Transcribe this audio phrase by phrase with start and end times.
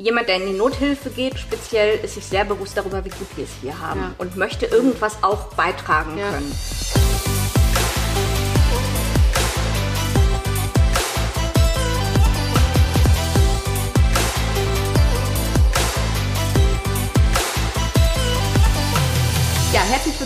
[0.00, 3.44] jemand, der in die Nothilfe geht, speziell ist sich sehr bewusst darüber, wie gut wir
[3.44, 4.14] es hier haben ja.
[4.18, 6.30] und möchte irgendwas auch beitragen ja.
[6.30, 6.52] können.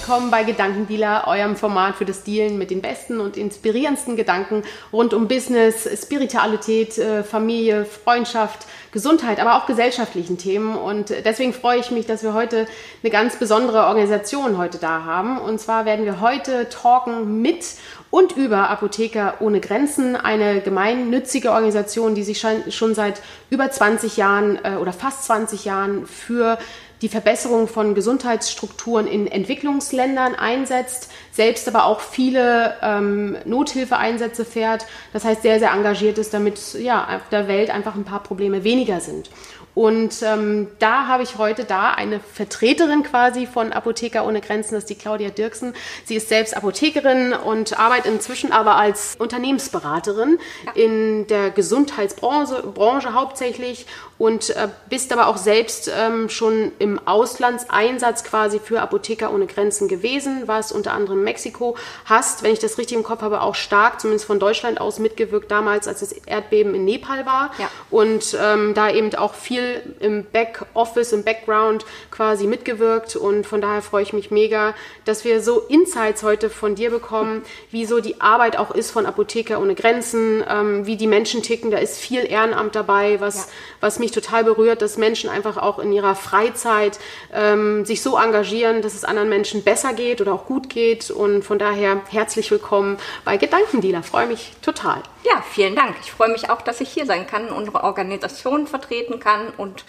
[0.06, 4.62] Willkommen bei Gedankendealer, eurem Format für das Dealen mit den besten und inspirierendsten Gedanken
[4.92, 10.76] rund um Business, Spiritualität, äh, Familie, Freundschaft, Gesundheit, aber auch gesellschaftlichen Themen.
[10.76, 12.66] Und deswegen freue ich mich, dass wir heute
[13.02, 15.38] eine ganz besondere Organisation heute da haben.
[15.38, 17.64] Und zwar werden wir heute talken mit
[18.10, 24.58] und über Apotheker ohne Grenzen, eine gemeinnützige Organisation, die sich schon seit über 20 Jahren
[24.62, 26.58] äh, oder fast 20 Jahren für
[27.04, 34.86] die Verbesserung von Gesundheitsstrukturen in Entwicklungsländern einsetzt, selbst aber auch viele ähm, Nothilfeeinsätze fährt.
[35.12, 38.64] Das heißt, sehr, sehr engagiert ist, damit ja, auf der Welt einfach ein paar Probleme
[38.64, 39.28] weniger sind.
[39.74, 44.84] Und ähm, da habe ich heute da eine Vertreterin quasi von Apotheker ohne Grenzen, das
[44.84, 45.74] ist die Claudia Dirksen.
[46.04, 50.72] Sie ist selbst Apothekerin und arbeitet inzwischen aber als Unternehmensberaterin ja.
[50.72, 58.22] in der Gesundheitsbranche Branche hauptsächlich und äh, bist aber auch selbst ähm, schon im Auslandseinsatz
[58.22, 62.96] quasi für Apotheker ohne Grenzen gewesen, was unter anderem Mexiko hast, wenn ich das richtig
[62.96, 66.84] im Kopf habe, auch stark, zumindest von Deutschland aus mitgewirkt damals, als das Erdbeben in
[66.84, 67.68] Nepal war ja.
[67.90, 73.60] und ähm, da eben auch viel viel im Backoffice, im Background quasi mitgewirkt und von
[73.60, 78.00] daher freue ich mich mega, dass wir so Insights heute von dir bekommen, wie so
[78.00, 81.70] die Arbeit auch ist von Apotheker ohne Grenzen, ähm, wie die Menschen ticken.
[81.70, 83.52] Da ist viel Ehrenamt dabei, was, ja.
[83.80, 86.98] was mich total berührt, dass Menschen einfach auch in ihrer Freizeit
[87.32, 91.42] ähm, sich so engagieren, dass es anderen Menschen besser geht oder auch gut geht und
[91.42, 94.02] von daher herzlich willkommen bei Gedankendealer.
[94.02, 95.02] Freue mich total.
[95.24, 95.96] Ja, vielen Dank.
[96.02, 99.84] Ich freue mich auch, dass ich hier sein kann, unsere Organisation vertreten kann und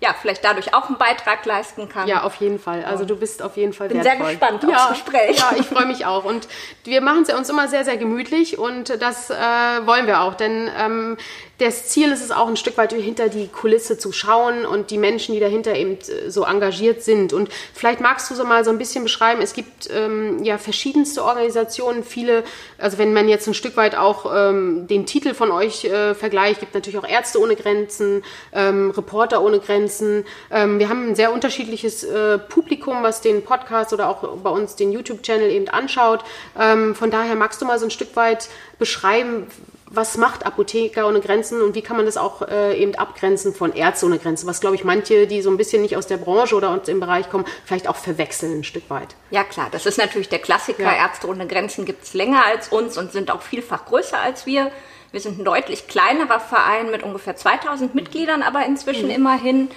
[0.00, 2.08] ja, vielleicht dadurch auch einen Beitrag leisten kann.
[2.08, 2.84] Ja, auf jeden Fall.
[2.84, 4.26] Also du bist auf jeden Fall bin wertvoll.
[4.26, 5.38] sehr gespannt ja, aufs Gespräch.
[5.38, 6.24] Ja, ich freue mich auch.
[6.24, 6.48] Und
[6.84, 10.34] wir machen es ja uns immer sehr, sehr gemütlich und das äh, wollen wir auch,
[10.34, 11.18] denn ähm,
[11.60, 14.96] das Ziel ist es auch ein Stück weit hinter die Kulisse zu schauen und die
[14.96, 17.32] Menschen, die dahinter eben äh, so engagiert sind.
[17.32, 21.22] Und vielleicht magst du so mal so ein bisschen beschreiben, es gibt ähm, ja verschiedenste
[21.22, 22.44] Organisationen, viele,
[22.78, 26.60] also wenn man jetzt ein Stück weit auch ähm, den Titel von euch äh, vergleicht,
[26.60, 28.22] gibt natürlich auch Ärzte ohne Grenzen,
[28.52, 30.24] ähm, Reporter ohne Grenzen.
[30.50, 34.76] Ähm, wir haben ein sehr unterschiedliches äh, Publikum, was den Podcast oder auch bei uns
[34.76, 36.24] den YouTube-Channel eben anschaut.
[36.58, 38.48] Ähm, von daher magst du mal so ein Stück weit
[38.78, 39.46] beschreiben,
[39.92, 43.72] was macht Apotheker ohne Grenzen und wie kann man das auch äh, eben abgrenzen von
[43.72, 46.54] Ärzte ohne Grenzen, was glaube ich manche, die so ein bisschen nicht aus der Branche
[46.54, 49.16] oder aus dem Bereich kommen, vielleicht auch verwechseln ein Stück weit.
[49.30, 50.84] Ja klar, das ist natürlich der Klassiker.
[50.84, 50.94] Ja.
[50.94, 54.70] Ärzte ohne Grenzen gibt es länger als uns und sind auch vielfach größer als wir.
[55.10, 59.14] Wir sind ein deutlich kleinerer Verein mit ungefähr 2000 Mitgliedern, aber inzwischen mhm.
[59.14, 59.70] immerhin.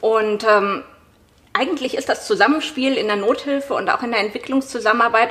[0.00, 0.84] Und ähm,
[1.52, 5.30] eigentlich ist das Zusammenspiel in der Nothilfe und auch in der Entwicklungszusammenarbeit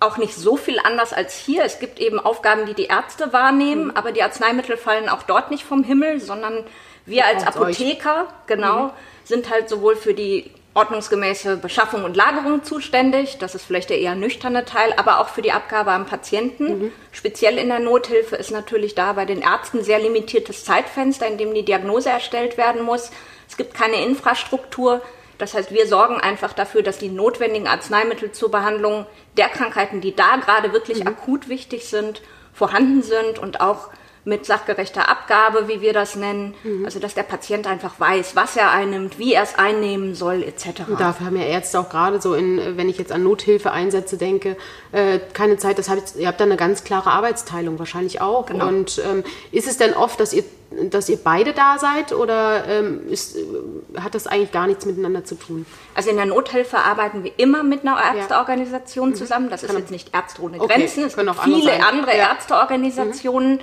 [0.00, 1.64] auch nicht so viel anders als hier.
[1.64, 3.90] Es gibt eben Aufgaben, die die Ärzte wahrnehmen, mhm.
[3.94, 6.64] aber die Arzneimittel fallen auch dort nicht vom Himmel, sondern
[7.06, 8.46] wir als Apotheker, euch.
[8.46, 8.90] genau, mhm.
[9.24, 13.38] sind halt sowohl für die ordnungsgemäße Beschaffung und Lagerung zuständig.
[13.38, 16.64] Das ist vielleicht der eher nüchterne Teil, aber auch für die Abgabe am Patienten.
[16.64, 16.92] Mhm.
[17.10, 21.52] Speziell in der Nothilfe ist natürlich da bei den Ärzten sehr limitiertes Zeitfenster, in dem
[21.54, 23.10] die Diagnose erstellt werden muss.
[23.48, 25.02] Es gibt keine Infrastruktur.
[25.38, 29.06] Das heißt, wir sorgen einfach dafür, dass die notwendigen Arzneimittel zur Behandlung
[29.36, 31.08] der Krankheiten, die da gerade wirklich mhm.
[31.08, 32.22] akut wichtig sind,
[32.52, 33.88] vorhanden sind und auch
[34.24, 36.54] mit sachgerechter Abgabe, wie wir das nennen.
[36.62, 36.84] Mhm.
[36.84, 40.82] Also dass der Patient einfach weiß, was er einnimmt, wie er es einnehmen soll, etc.
[40.88, 44.56] Und dafür haben ja Ärzte auch gerade so, in, wenn ich jetzt an Nothilfeeinsätze denke,
[44.92, 45.78] äh, keine Zeit.
[45.78, 48.46] Das habt, ihr habt da eine ganz klare Arbeitsteilung wahrscheinlich auch.
[48.46, 48.68] Genau.
[48.68, 53.08] Und ähm, ist es denn oft, dass ihr dass ihr beide da seid oder ähm,
[53.08, 53.36] ist,
[53.98, 55.64] hat das eigentlich gar nichts miteinander zu tun?
[55.94, 59.14] Also in der Nothilfe arbeiten wir immer mit einer Ärzteorganisation ja.
[59.14, 59.18] Mhm.
[59.18, 59.50] zusammen.
[59.50, 61.06] Das ist jetzt nicht Ärzte ohne Grenzen, okay.
[61.06, 62.28] es gibt viele andere, andere ja.
[62.30, 63.54] Ärzteorganisationen.
[63.54, 63.60] Mhm.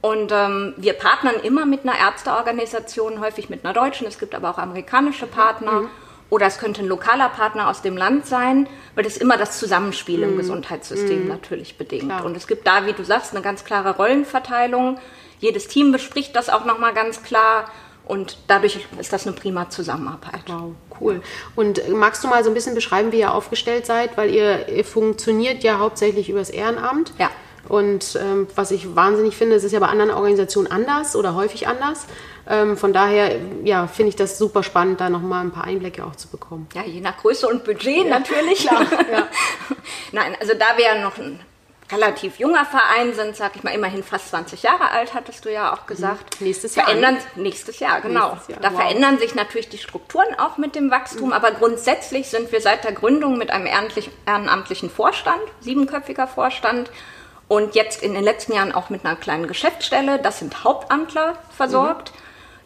[0.00, 4.50] Und ähm, wir partnern immer mit einer Ärzteorganisation, häufig mit einer deutschen, es gibt aber
[4.50, 5.72] auch amerikanische Partner.
[5.72, 5.88] Mhm.
[6.30, 10.18] Oder es könnte ein lokaler Partner aus dem Land sein, weil das immer das Zusammenspiel
[10.18, 10.24] mhm.
[10.24, 11.28] im Gesundheitssystem mhm.
[11.28, 12.04] natürlich bedingt.
[12.04, 12.24] Klar.
[12.24, 14.98] Und es gibt da, wie du sagst, eine ganz klare Rollenverteilung.
[15.40, 17.70] Jedes Team bespricht das auch nochmal ganz klar.
[18.04, 20.42] Und dadurch ist das eine prima Zusammenarbeit.
[20.46, 21.22] Wow, cool.
[21.56, 24.16] Und magst du mal so ein bisschen beschreiben, wie ihr aufgestellt seid?
[24.16, 27.12] Weil ihr, ihr funktioniert ja hauptsächlich übers Ehrenamt.
[27.18, 27.30] Ja.
[27.68, 31.68] Und ähm, was ich wahnsinnig finde, es ist ja bei anderen Organisationen anders oder häufig
[31.68, 32.06] anders.
[32.48, 36.16] Ähm, von daher ja, finde ich das super spannend, da nochmal ein paar Einblicke auch
[36.16, 36.68] zu bekommen.
[36.74, 38.66] Ja, je nach Größe und Budget ja, natürlich.
[38.66, 39.28] Klar, ja.
[40.12, 41.40] Nein, also da wir noch ein
[41.90, 45.72] relativ junger Verein sind, sag ich mal, immerhin fast 20 Jahre alt, hattest du ja
[45.72, 46.40] auch gesagt.
[46.40, 46.46] Mhm.
[46.46, 46.86] Nächstes Jahr.
[46.86, 48.32] Verändern, nächstes Jahr, genau.
[48.32, 48.80] Nächstes Jahr, da wow.
[48.80, 52.92] verändern sich natürlich die Strukturen auch mit dem Wachstum, aber grundsätzlich sind wir seit der
[52.92, 56.90] Gründung mit einem ehrenamtlich- ehrenamtlichen Vorstand, siebenköpfiger Vorstand,
[57.48, 60.18] und jetzt in den letzten Jahren auch mit einer kleinen Geschäftsstelle.
[60.18, 62.12] Das sind Hauptamtler versorgt.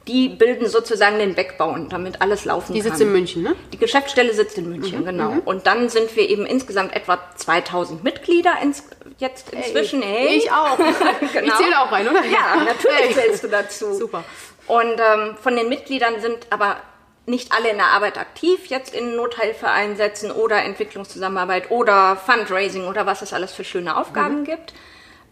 [0.08, 2.88] Die bilden sozusagen den Backbone, damit alles laufen Die kann.
[2.90, 3.54] sitzt in München, ne?
[3.72, 5.34] Die Geschäftsstelle sitzt in München, genau.
[5.44, 8.82] Und dann sind wir eben insgesamt etwa 2000 Mitglieder ins,
[9.18, 10.02] jetzt inzwischen.
[10.02, 10.38] Hey.
[10.38, 10.76] Ich auch.
[11.20, 11.56] Ich Genau.
[11.56, 12.24] zähle auch rein, oder?
[12.24, 13.26] Ja, natürlich Hey.
[13.28, 13.94] zählst du dazu.
[13.94, 14.24] Super.
[14.66, 16.78] Und ähm, von den Mitgliedern sind aber
[17.26, 23.22] nicht alle in der Arbeit aktiv, jetzt in Nothilfeeinsätzen oder Entwicklungszusammenarbeit oder Fundraising oder was
[23.22, 24.44] es alles für schöne Aufgaben Mhm.
[24.44, 24.74] gibt.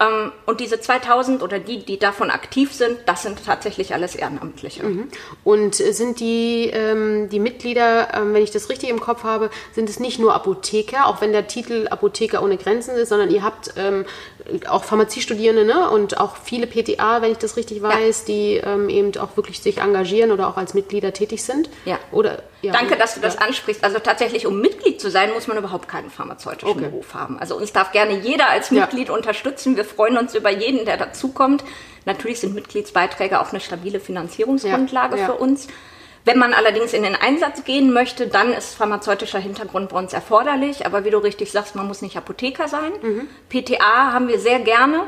[0.00, 4.82] Ähm, und diese 2000 oder die, die davon aktiv sind, das sind tatsächlich alles Ehrenamtliche.
[5.44, 9.50] Und äh, sind die, ähm, die Mitglieder, ähm, wenn ich das richtig im Kopf habe,
[9.75, 13.43] sind es nicht nur Apotheker, auch wenn der Titel Apotheker ohne Grenzen ist, sondern ihr
[13.44, 14.06] habt ähm,
[14.69, 15.91] auch Pharmaziestudierende ne?
[15.91, 19.79] und auch viele PTA, wenn ich das richtig weiß, die ähm, eben auch wirklich sich
[19.79, 21.69] engagieren oder auch als Mitglieder tätig sind.
[21.85, 21.99] Ja.
[22.11, 23.41] Oder, ja, Danke, dass du das ja.
[23.43, 23.85] ansprichst.
[23.85, 26.88] Also tatsächlich, um Mitglied zu sein, muss man überhaupt keinen pharmazeutischen Okay.
[26.88, 27.38] Beruf haben.
[27.38, 28.82] Also uns darf gerne jeder als Ja.
[28.82, 29.76] Mitglied unterstützen.
[29.76, 31.64] Wir freuen uns über jeden, der dazukommt.
[32.06, 35.26] Natürlich sind Mitgliedsbeiträge auch eine stabile Finanzierungsgrundlage Ja, ja.
[35.26, 35.69] für uns.
[36.25, 40.84] Wenn man allerdings in den Einsatz gehen möchte, dann ist pharmazeutischer Hintergrund bei uns erforderlich.
[40.84, 42.93] Aber wie du richtig sagst, man muss nicht Apotheker sein.
[43.00, 43.28] Mhm.
[43.49, 45.05] PTA haben wir sehr gerne.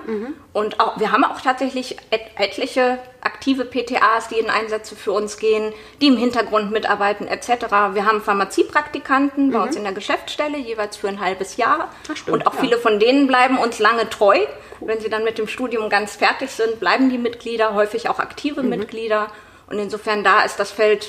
[0.53, 5.37] Und auch, wir haben auch tatsächlich et etliche aktive PTAs, die in Einsätze für uns
[5.37, 7.67] gehen, die im Hintergrund mitarbeiten etc.
[7.93, 11.91] Wir haben Pharmaziepraktikanten bei uns in der Geschäftsstelle, jeweils für ein halbes Jahr.
[12.09, 12.17] Mhm.
[12.17, 12.61] Stimmt, Und auch ja.
[12.61, 14.39] viele von denen bleiben uns lange treu.
[14.81, 18.63] Wenn sie dann mit dem Studium ganz fertig sind, bleiben die Mitglieder, häufig auch aktive
[18.63, 19.29] Mitglieder.
[19.73, 21.09] Und insofern da ist das Feld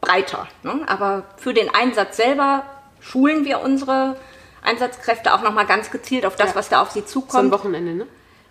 [0.00, 0.46] breiter.
[0.62, 0.80] Ne?
[0.86, 2.62] Aber für den Einsatz selber
[3.00, 4.16] schulen wir unsere
[4.62, 6.54] Einsatzkräfte auch nochmal ganz gezielt auf das, Ja.
[6.56, 7.50] was da auf sie So ein zukommt.
[7.52, 8.06] Wochenende, ne?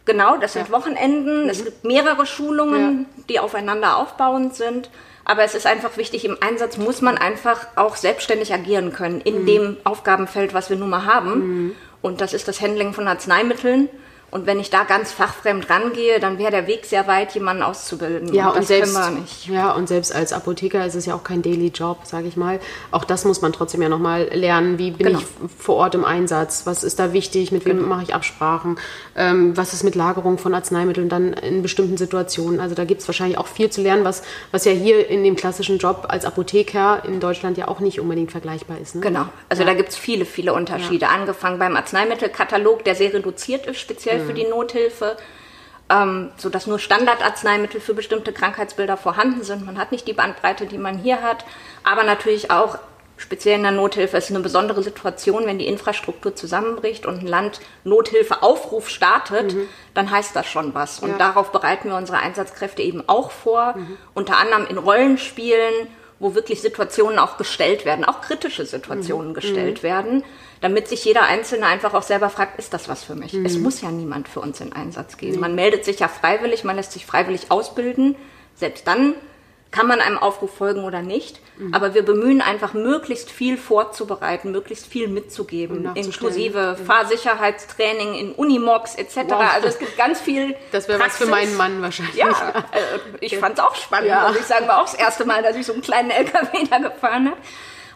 [0.05, 0.77] Genau, das sind Ja.
[0.77, 0.81] Mhm.
[0.81, 1.49] Wochenenden.
[1.49, 4.89] Es gibt mehrere Schulungen, die aufeinander aufbauend sind.
[5.23, 9.41] Aber es ist einfach wichtig, im Einsatz muss man einfach auch selbstständig agieren können in
[9.41, 9.45] Mhm.
[9.47, 11.75] dem Aufgabenfeld, was wir nun mal haben.
[12.01, 13.89] Und das ist das Handling von Arzneimitteln.
[14.35, 18.33] Und wenn ich da ganz fachfremd rangehe, dann wäre der Weg sehr weit, jemanden auszubilden.
[18.33, 18.99] Ja, und, das selbst,
[19.47, 22.59] ja, und selbst als Apotheker ist es ja auch kein Daily Job, sage ich mal.
[22.91, 24.77] Auch das muss man trotzdem ja nochmal lernen.
[24.77, 25.19] Wie bin Genau.
[25.19, 25.25] ich
[25.57, 26.63] vor Ort im Einsatz?
[26.65, 27.53] Was ist da wichtig?
[27.53, 28.77] Mit wem mache ich Absprachen?
[29.15, 32.59] Ähm, was ist mit Lagerung von Arzneimitteln dann in bestimmten Situationen?
[32.59, 34.21] Also da gibt es wahrscheinlich auch viel zu lernen, was,
[34.51, 38.33] was ja hier in dem klassischen Job als Apotheker in Deutschland ja auch nicht unbedingt
[38.33, 38.95] vergleichbar ist.
[38.95, 39.01] Ne?
[39.01, 41.07] Genau, also da gibt es viele, viele Unterschiede.
[41.07, 45.17] Angefangen beim Arzneimittelkatalog, der sehr reduziert ist, speziell für die Nothilfe,
[45.89, 49.65] ähm, sodass nur Standardarzneimittel für bestimmte Krankheitsbilder vorhanden sind.
[49.65, 51.45] Man hat nicht die Bandbreite, die man hier hat,
[51.83, 52.77] aber natürlich auch
[53.17, 57.61] speziell in der Nothilfe ist eine besondere Situation, wenn die Infrastruktur zusammenbricht und ein Land
[57.85, 59.55] Nothilfeaufruf startet,
[59.93, 60.99] dann heißt das schon was.
[60.99, 61.17] Und Ja.
[61.17, 63.75] darauf bereiten wir unsere Einsatzkräfte eben auch vor,
[64.13, 65.87] unter anderem in Rollenspielen,
[66.19, 70.23] wo wirklich Situationen auch gestellt werden, auch kritische Situationen gestellt werden,
[70.61, 73.33] damit sich jeder Einzelne einfach auch selber fragt, ist das was für mich?
[73.33, 75.39] Es muss ja niemand für uns in Einsatz gehen.
[75.39, 78.15] Man meldet sich ja freiwillig, man lässt sich freiwillig ausbilden.
[78.55, 79.15] Selbst dann
[79.75, 81.39] kann man einem Aufruf folgen oder nicht.
[81.71, 89.15] Aber wir bemühen einfach, möglichst viel vorzubereiten, möglichst viel mitzugeben, inklusive Fahrsicherheitstraining in Unimogs etc.
[89.29, 89.53] Wow.
[89.53, 92.15] Also es gibt ganz viel Das wäre was für meinen Mann wahrscheinlich.
[92.15, 92.29] Ja,
[92.71, 94.27] äh, ich fand es auch spannend, Ja.
[94.27, 94.67] muss ich sagen.
[94.67, 97.37] War auch das erste Mal, dass ich so einen kleinen LKW da gefahren habe.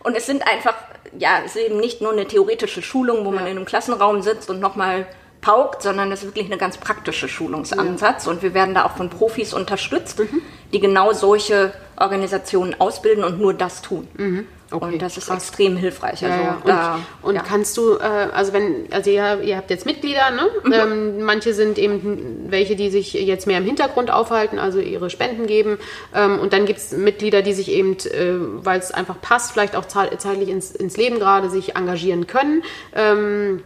[0.03, 0.75] Und es sind einfach,
[1.17, 4.49] ja, es ist eben nicht nur eine theoretische Schulung, wo man in einem Klassenraum sitzt
[4.49, 5.05] und nochmal
[5.41, 8.27] paukt, sondern es ist wirklich eine ganz praktische Schulungsansatz.
[8.27, 10.41] Und wir werden da auch von Profis unterstützt, Mhm.
[10.73, 14.07] die genau solche Organisationen ausbilden und nur das tun.
[14.17, 14.45] Mhm.
[14.71, 15.37] Okay, und das ist krass.
[15.49, 16.23] extrem hilfreich.
[16.23, 16.57] Also Ja, ja.
[16.61, 17.41] Und, da, und ja.
[17.41, 20.43] kannst du, äh, also wenn, also ihr, ihr habt jetzt Mitglieder, ne?
[20.63, 20.73] Mhm.
[20.73, 25.47] Ähm, manche sind eben welche, die sich jetzt mehr im Hintergrund aufhalten, also ihre Spenden
[25.47, 25.79] geben.
[26.13, 29.75] Ähm, und dann gibt es Mitglieder, die sich eben, äh, weil es einfach passt, vielleicht
[29.75, 32.61] auch zei- zeitlich ins, ins Leben gerade, sich engagieren können.
[32.93, 33.63] Ähm,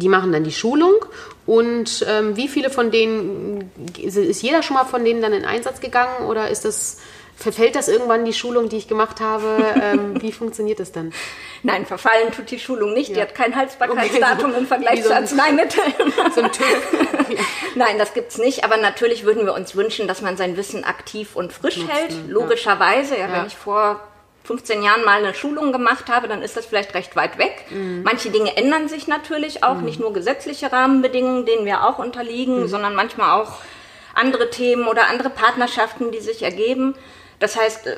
[0.00, 0.94] die machen dann die Schulung.
[1.46, 5.80] Und ähm, wie viele von denen, ist jeder schon mal von denen dann in Einsatz
[5.80, 6.98] gegangen oder ist das,
[7.36, 9.64] verfällt das irgendwann die Schulung, die ich gemacht habe?
[9.82, 11.12] ähm, wie funktioniert das dann?
[11.62, 13.10] Nein, verfallen tut die Schulung nicht.
[13.10, 13.22] Die Ja.
[13.22, 15.92] hat kein Haltbarkeitsdatum Okay, so- im Vergleich so zu Arzneimitteln.
[16.34, 16.92] So ein TÜV.
[17.74, 18.64] Nein, das gibt's nicht.
[18.64, 22.14] Aber natürlich würden wir uns wünschen, dass man sein Wissen aktiv und frisch hält.
[22.28, 23.32] Logischerweise, ja, Ja.
[23.32, 24.00] wenn ich vor
[24.50, 27.66] 15 Jahren mal eine Schulung gemacht habe, dann ist das vielleicht recht weit weg.
[28.02, 32.96] Manche Dinge ändern sich natürlich auch, nicht nur gesetzliche Rahmenbedingungen, denen wir auch unterliegen, sondern
[32.96, 33.58] manchmal auch
[34.12, 36.96] andere Themen oder andere Partnerschaften, die sich ergeben.
[37.38, 37.96] Das heißt, äh,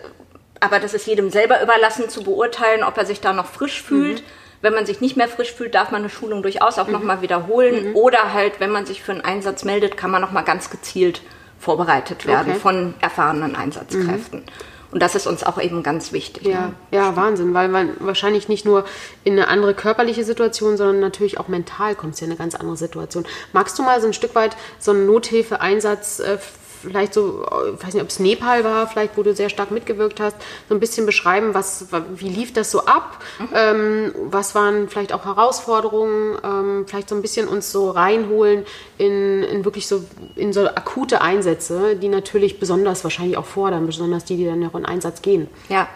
[0.60, 4.22] aber das ist jedem selber überlassen zu beurteilen, ob er sich da noch frisch fühlt.
[4.60, 6.92] Wenn man sich nicht mehr frisch fühlt, darf man eine Schulung durchaus auch mhm.
[6.92, 7.90] nochmal wiederholen.
[7.90, 7.96] Mhm.
[7.96, 11.22] Oder halt, wenn man sich für einen Einsatz meldet, kann man nochmal ganz gezielt
[11.58, 12.60] vorbereitet werden okay.
[12.60, 14.44] von erfahrenen Einsatzkräften.
[14.92, 16.46] Und das ist uns auch eben ganz wichtig.
[16.46, 16.74] Ja, ne?
[16.90, 18.84] ja Wahnsinn, weil man wahrscheinlich nicht nur
[19.24, 22.54] in eine andere körperliche Situation, sondern natürlich auch mental kommt es ja in eine ganz
[22.54, 23.24] andere Situation.
[23.54, 26.36] Magst du mal so ein Stück weit so einen Nothilfeeinsatz äh,
[26.82, 30.20] vielleicht so, ich weiß nicht, ob es Nepal war, vielleicht, wo du sehr stark mitgewirkt
[30.20, 30.36] hast,
[30.68, 33.22] so ein bisschen beschreiben, was, wie lief das so ab?
[33.38, 33.48] Mhm.
[33.54, 36.38] Ähm, was waren vielleicht auch Herausforderungen?
[36.42, 38.64] Ähm, vielleicht so ein bisschen uns so reinholen
[38.98, 40.04] in, in wirklich so,
[40.36, 44.74] in so akute Einsätze, die natürlich besonders wahrscheinlich auch fordern, besonders die, die dann noch
[44.74, 45.48] in Einsatz gehen.
[45.68, 45.88] Ja,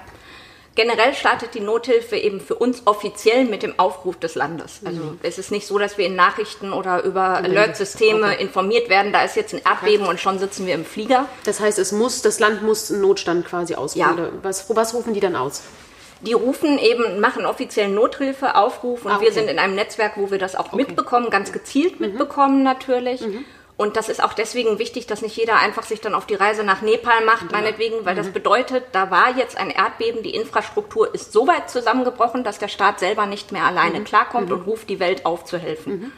[0.77, 4.81] Generell startet die Nothilfe eben für uns offiziell mit dem Aufruf des Landes.
[4.85, 5.19] Also mhm.
[5.23, 8.43] es ist nicht so, dass wir in Nachrichten oder über Alert-Systeme okay.
[8.43, 10.11] informiert werden, da ist jetzt ein Erdbeben okay.
[10.11, 11.29] und schon sitzen wir im Flieger.
[11.45, 14.19] Das heißt, es muss, das Land muss einen Notstand quasi ausrufen.
[14.19, 14.29] Ja.
[14.43, 15.63] Was, was rufen die dann aus?
[16.21, 19.27] Die rufen eben, machen offiziellen Nothilfeaufruf und ah, okay.
[19.27, 22.07] wir sind in einem Netzwerk, wo wir das auch mitbekommen, ganz gezielt mhm.
[22.07, 23.23] mitbekommen natürlich.
[23.23, 23.47] Mhm.
[23.77, 26.65] Und das ist auch deswegen wichtig, dass nicht jeder einfach sich dann auf die Reise
[26.65, 27.53] nach Nepal macht, genau.
[27.53, 28.19] meinetwegen, weil mhm.
[28.19, 32.69] das bedeutet, da war jetzt ein Erdbeben, die Infrastruktur ist so weit zusammengebrochen, dass der
[32.69, 34.05] Staat selber nicht mehr alleine mhm.
[34.05, 34.57] klarkommt mhm.
[34.57, 36.01] und ruft die Welt auf zu helfen.
[36.01, 36.13] Mhm.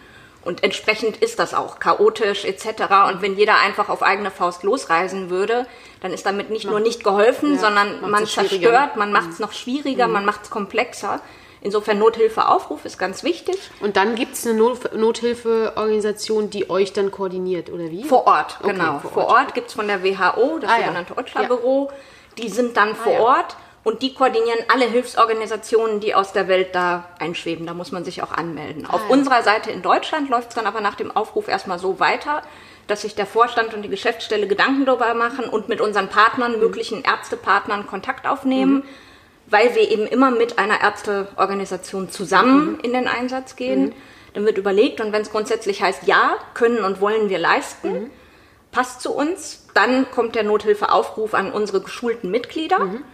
[0.45, 3.09] Und entsprechend ist das auch chaotisch etc.
[3.09, 5.67] Und wenn jeder einfach auf eigene Faust losreisen würde,
[6.00, 9.47] dann ist damit nicht nur nicht geholfen, ja, sondern man zerstört, man macht es mhm.
[9.47, 10.12] noch schwieriger, mhm.
[10.12, 11.21] man macht es komplexer.
[11.61, 13.57] Insofern Nothilfeaufruf ist ganz wichtig.
[13.81, 18.05] Und dann gibt es eine Not Nothilfeorganisation, die euch dann koordiniert, oder wie?
[18.05, 19.00] Vor Ort, okay, genau.
[19.00, 21.21] Vor Ort, Ort gibt es von der WHO, das ah, sogenannte ja.
[21.21, 21.91] OCHA-Büro.
[22.38, 23.21] Die sind dann ah, vor ja.
[23.21, 27.67] Ort und die koordinieren alle Hilfsorganisationen, die aus der Welt da einschweben.
[27.67, 28.87] Da muss man sich auch anmelden.
[28.87, 29.15] Ah, Auf ja.
[29.15, 32.43] unserer Seite in Deutschland läuft es dann aber nach dem Aufruf erstmal so weiter,
[32.87, 36.61] dass sich der Vorstand und die Geschäftsstelle Gedanken darüber machen und mit unseren Partnern, mhm.
[36.61, 38.75] möglichen Ärztepartnern Kontakt aufnehmen.
[38.75, 38.85] Mhm
[39.50, 42.81] weil wir eben immer mit einer Ärzteorganisation zusammen mhm.
[42.83, 43.87] in den Einsatz gehen.
[43.87, 43.93] Mhm.
[44.35, 48.11] Dann wird überlegt und wenn es grundsätzlich heißt, ja, können und wollen wir leisten, mhm.
[48.71, 52.81] passt zu uns, dann kommt der Nothilfeaufruf an unsere geschulten Mitglieder.
[52.81, 53.05] Mhm.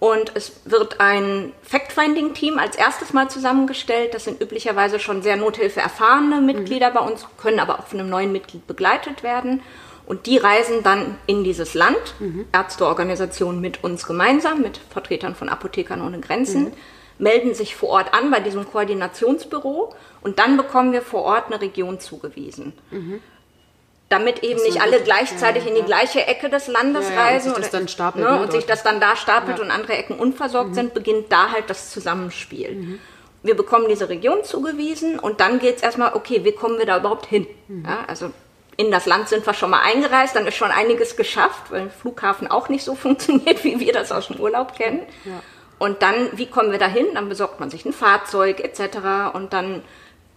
[0.00, 4.14] Und es wird ein Fact-Finding-Team als erstes mal zusammengestellt.
[4.14, 6.94] Das sind üblicherweise schon sehr nothilfeerfahrene Mitglieder mhm.
[6.94, 9.62] bei uns, können aber auch von einem neuen Mitglied begleitet werden.
[10.10, 12.44] Und die reisen dann in dieses Land, mhm.
[12.50, 16.72] Ärzteorganisationen mit uns gemeinsam, mit Vertretern von Apothekern ohne Grenzen, mhm.
[17.18, 21.60] melden sich vor Ort an bei diesem Koordinationsbüro und dann bekommen wir vor Ort eine
[21.60, 22.72] Region zugewiesen.
[22.90, 23.20] Mhm.
[24.08, 27.62] Damit eben nicht alle gleichzeitig ja, in die gleiche Ecke des Landes ja, reisen und
[27.62, 30.70] sich, das, dann ne, ne, und sich das dann da stapelt und andere Ecken unversorgt
[30.70, 30.74] mhm.
[30.74, 32.98] sind, beginnt da halt das Zusammenspiel mhm.
[33.44, 36.98] wir bekommen diese Region zugewiesen und dann geht es erstmal, okay, wie kommen wir da
[36.98, 37.46] überhaupt hin?
[37.68, 37.84] Mhm.
[37.84, 38.32] Ja, also
[38.80, 42.50] in das Land sind wir schon mal eingereist, dann ist schon einiges geschafft, weil Flughafen
[42.50, 45.02] auch nicht so funktioniert, wie wir das aus dem Urlaub kennen.
[45.24, 45.42] Ja.
[45.78, 47.06] Und dann, wie kommen wir dahin?
[47.14, 49.34] Dann besorgt man sich ein Fahrzeug etc.
[49.34, 49.82] Und dann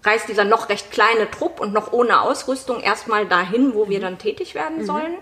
[0.04, 4.04] reist dieser noch recht kleine Trupp und noch ohne Ausrüstung erstmal dahin, wo wir mhm.
[4.04, 4.86] dann tätig werden mhm.
[4.86, 5.16] sollen.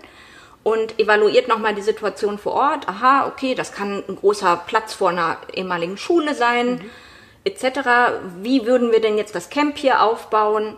[0.64, 2.88] Und evaluiert nochmal die Situation vor Ort.
[2.88, 6.90] Aha, okay, das kann ein großer Platz vor einer ehemaligen Schule sein, mhm.
[7.44, 7.80] etc.
[8.42, 10.76] Wie würden wir denn jetzt das Camp hier aufbauen?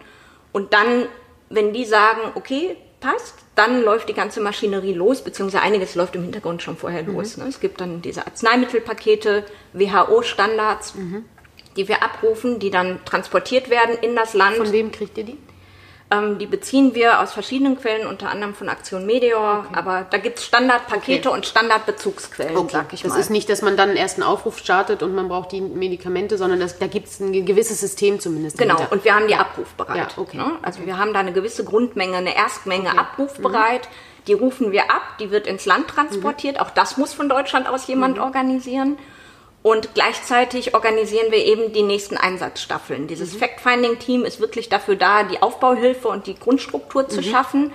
[0.53, 1.07] Und dann
[1.51, 6.23] wenn die sagen, okay, passt, dann läuft die ganze Maschinerie los, beziehungsweise einiges läuft im
[6.23, 7.15] Hintergrund schon vorher mhm.
[7.15, 7.37] los.
[7.37, 7.47] Ne?
[7.49, 11.25] Es gibt dann diese Arzneimittelpakete, WHO-Standards, mhm.
[11.77, 14.57] die wir abrufen, die dann transportiert werden in das Land.
[14.57, 15.39] Von wem kriegt ihr die?
[16.11, 19.75] Ähm, die beziehen wir aus verschiedenen Quellen, unter anderem von Aktion Meteor, okay.
[19.75, 21.37] aber da gibt es Standardpakete okay.
[21.37, 22.73] und Standardbezugsquellen, okay.
[22.73, 23.17] sag ich das mal.
[23.17, 26.37] Das ist nicht, dass man dann erst einen Aufruf startet und man braucht die Medikamente,
[26.37, 28.59] sondern das, da gibt es ein gewisses System zumindest.
[28.59, 28.93] Genau, dahinter.
[28.93, 29.97] und wir haben die abrufbereit.
[29.97, 30.37] Ja, okay.
[30.37, 30.53] Ne?
[30.61, 33.89] Also wir haben da eine gewisse Grundmenge, eine Erstmenge abrufbereit.
[33.89, 34.25] Mhm.
[34.27, 36.57] Die rufen wir ab, die wird ins Land transportiert.
[36.57, 36.63] Mhm.
[36.63, 38.23] Auch das muss von Deutschland aus jemand mhm.
[38.25, 38.99] organisieren.
[39.65, 43.07] Und gleichzeitig organisieren wir eben die nächsten Einsatzstaffeln.
[43.07, 43.39] Dieses mhm.
[43.39, 47.25] Fact-Finding-Team ist wirklich dafür da, die Aufbauhilfe und die Grundstruktur zu mhm.
[47.25, 47.73] schaffen.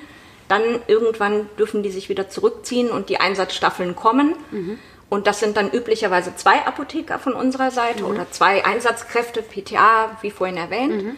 [0.48, 4.36] Dann irgendwann dürfen die sich wieder zurückziehen und die Einsatzstaffeln kommen.
[4.52, 4.78] Mhm.
[5.10, 8.12] Und das sind dann üblicherweise zwei Apotheker von unserer Seite mhm.
[8.12, 11.04] oder zwei Einsatzkräfte, PTA, wie vorhin erwähnt.
[11.04, 11.16] Mhm.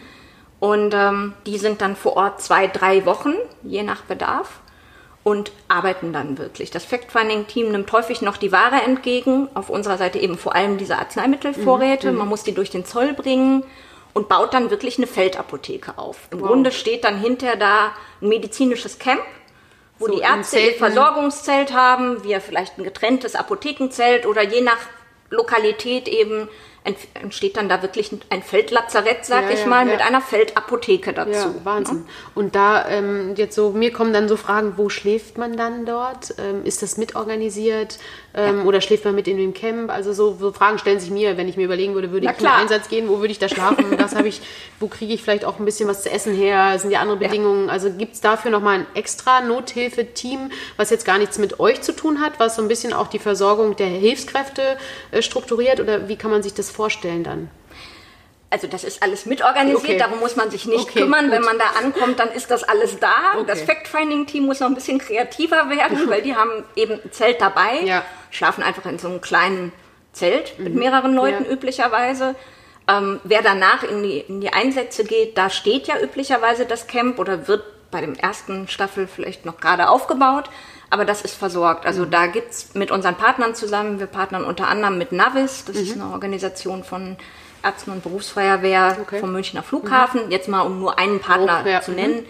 [0.58, 4.62] Und ähm, die sind dann vor Ort zwei, drei Wochen, je nach Bedarf
[5.24, 6.70] und arbeiten dann wirklich.
[6.70, 10.98] Das Fact-Finding-Team nimmt häufig noch die Ware entgegen, auf unserer Seite eben vor allem diese
[10.98, 12.10] Arzneimittelvorräte.
[12.10, 12.18] Mhm.
[12.18, 13.64] Man muss die durch den Zoll bringen
[14.14, 16.18] und baut dann wirklich eine Feldapotheke auf.
[16.30, 16.48] Im wow.
[16.48, 19.22] Grunde steht dann hinter da ein medizinisches Camp,
[19.98, 24.78] wo so die Ärzte ihr Versorgungszelt haben, wir vielleicht ein getrenntes Apothekenzelt oder je nach
[25.30, 26.48] Lokalität eben
[26.84, 29.92] entsteht dann da wirklich ein Feldlazarett, sag Ja, ich ja, mal, ja.
[29.92, 31.30] mit einer Feldapotheke dazu.
[31.30, 32.04] Ja, Wahnsinn.
[32.34, 36.34] Und da ähm, jetzt so, mir kommen dann so Fragen, wo schläft man dann dort?
[36.38, 37.98] Ähm, ist das mitorganisiert?
[38.34, 39.90] Ähm, Oder schläft man mit in dem Camp?
[39.90, 42.38] Also so, so Fragen stellen sich mir, wenn ich mir überlegen würde, würde Na ich
[42.38, 42.60] in den klar.
[42.60, 43.84] Einsatz gehen, wo würde ich da schlafen?
[43.98, 44.40] Was habe ich,
[44.80, 46.78] wo kriege ich vielleicht auch ein bisschen was zu essen her?
[46.78, 47.70] Sind ja andere Bedingungen?
[47.70, 51.94] Also gibt es dafür nochmal ein extra Nothilfe-Team, was jetzt gar nichts mit euch zu
[51.94, 54.62] tun hat, was so ein bisschen auch die Versorgung der Hilfskräfte
[55.12, 55.78] äh, strukturiert?
[55.78, 57.50] Oder wie kann man sich das vorstellen dann?
[58.50, 59.96] Also das ist alles mitorganisiert, Okay.
[59.98, 61.30] darum muss man sich nicht Okay, kümmern.
[61.30, 61.46] Wenn gut.
[61.46, 63.14] man da ankommt, dann ist das alles da.
[63.36, 63.44] Okay.
[63.46, 67.80] Das Fact-Finding-Team muss noch ein bisschen kreativer werden, weil die haben eben ein Zelt dabei,
[67.82, 68.00] Ja.
[68.00, 68.04] Mhm.
[68.30, 69.72] schlafen einfach in so einem kleinen
[70.12, 71.50] Zelt mit mehreren Leuten Ja.
[71.50, 72.34] üblicherweise.
[72.88, 77.18] Ähm, wer danach in die, in die Einsätze geht, da steht ja üblicherweise das Camp
[77.18, 80.50] oder wird bei dem ersten Staffel vielleicht noch gerade aufgebaut.
[80.92, 81.84] Aber das ist versorgt.
[81.84, 81.88] Mhm.
[81.88, 85.82] Also da gibt's mit unseren Partnern zusammen, wir partnern unter anderem mit Navis, das Mhm.
[85.82, 87.16] ist eine Organisation von
[87.64, 89.20] Ärzten und Berufsfeuerwehr Okay.
[89.20, 91.80] vom Münchner Flughafen, jetzt mal um nur einen Partner ja.
[91.80, 92.26] zu nennen.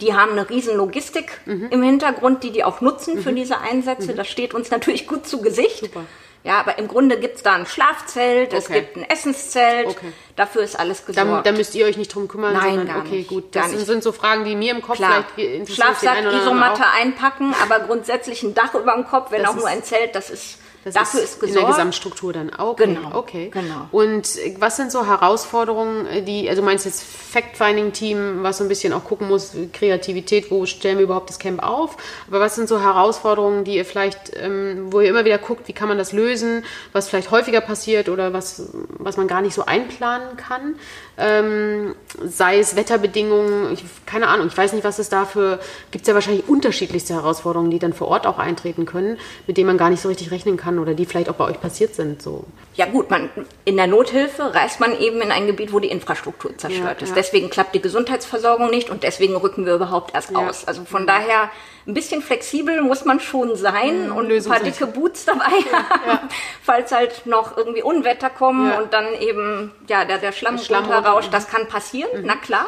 [0.00, 1.68] Die haben eine riesen Logistik Mhm.
[1.70, 4.14] im Hintergrund, die die auch nutzen für diese Einsätze.
[4.14, 5.80] Das steht uns natürlich gut zu Gesicht.
[5.80, 6.00] Super.
[6.46, 8.80] Ja, aber im Grunde gibt's da ein Schlafzelt, es Okay.
[8.82, 10.12] gibt ein Essenszelt, Okay.
[10.36, 11.44] dafür ist alles gesorgt.
[11.44, 13.54] da müsst ihr euch nicht drum kümmern, Nein, sondern gar okay, nicht, gut.
[13.56, 13.86] Das sind, nicht.
[13.86, 15.94] sind so Fragen, die mir im Kopf Klar, vielleicht interessieren.
[15.96, 17.00] Schlafsack, Isomatte auch.
[17.00, 20.30] einpacken, aber grundsätzlich ein Dach über dem Kopf, wenn Das auch nur ein Zelt, das
[20.30, 21.76] ist, Das dafür ist ist, in der gesorgt.
[21.76, 22.50] Gesamtstruktur dann.
[22.56, 23.50] Okay, Genau, okay.
[23.52, 23.88] genau.
[23.90, 28.64] Und äh, was sind so Herausforderungen, äh, die, also du meinst jetzt Fact-Finding-Team, was so
[28.64, 31.96] ein bisschen auch gucken muss, Kreativität, wo stellen wir überhaupt das Camp auf?
[32.28, 35.72] Aber was sind so Herausforderungen, die ihr vielleicht, ähm, wo ihr immer wieder guckt, wie
[35.72, 39.64] kann man das lösen, was vielleicht häufiger passiert oder was, was man gar nicht so
[39.66, 40.76] einplanen kann?
[41.18, 45.58] Ähm, sei es Wetterbedingungen, ich, keine Ahnung, ich weiß nicht, was es dafür,
[45.90, 49.66] gibt es ja wahrscheinlich unterschiedlichste Herausforderungen, die dann vor Ort auch eintreten können, mit denen
[49.68, 52.20] man gar nicht so richtig rechnen kann oder die vielleicht auch bei euch passiert sind.
[52.20, 52.44] So.
[52.74, 53.30] Ja gut, man,
[53.64, 57.08] in der Nothilfe reist man eben in ein Gebiet, wo die Infrastruktur zerstört Ja, ist.
[57.10, 57.14] ja.
[57.14, 60.38] Deswegen klappt die Gesundheitsversorgung nicht und deswegen rücken wir überhaupt erst Ja.
[60.48, 60.66] aus.
[60.68, 61.50] Also von daher
[61.88, 66.28] ein bisschen flexibel muss man schon sein und ein paar dicke Boots dabei haben,
[66.62, 71.05] falls halt noch irgendwie Unwetter kommen und dann eben ja der, der Schlamm, Schlamm runterrauscht.
[71.12, 72.66] Runter, Das kann passieren, na klar.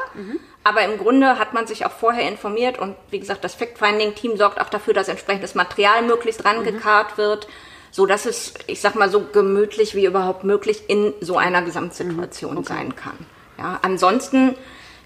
[0.64, 4.60] Aber im Grunde hat man sich auch vorher informiert und wie gesagt, das Fact-Finding-Team sorgt
[4.60, 7.48] auch dafür, dass entsprechendes Material möglichst rangekarrt wird,
[7.90, 12.62] so dass es, ich sag mal, so gemütlich wie überhaupt möglich in so einer Gesamtsituation
[12.64, 13.16] sein kann.
[13.56, 14.56] Ja, ansonsten,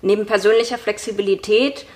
[0.01, 1.87] neben persönlicher Flexibilität,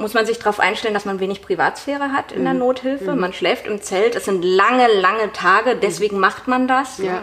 [0.00, 2.60] muss man sich darauf einstellen, dass man wenig Privatsphäre hat in der Mhm.
[2.60, 3.14] Nothilfe.
[3.16, 4.14] Man schläft im Zelt.
[4.14, 5.74] Es sind lange, lange Tage.
[5.74, 6.98] Deswegen macht man das.
[6.98, 7.22] Ja.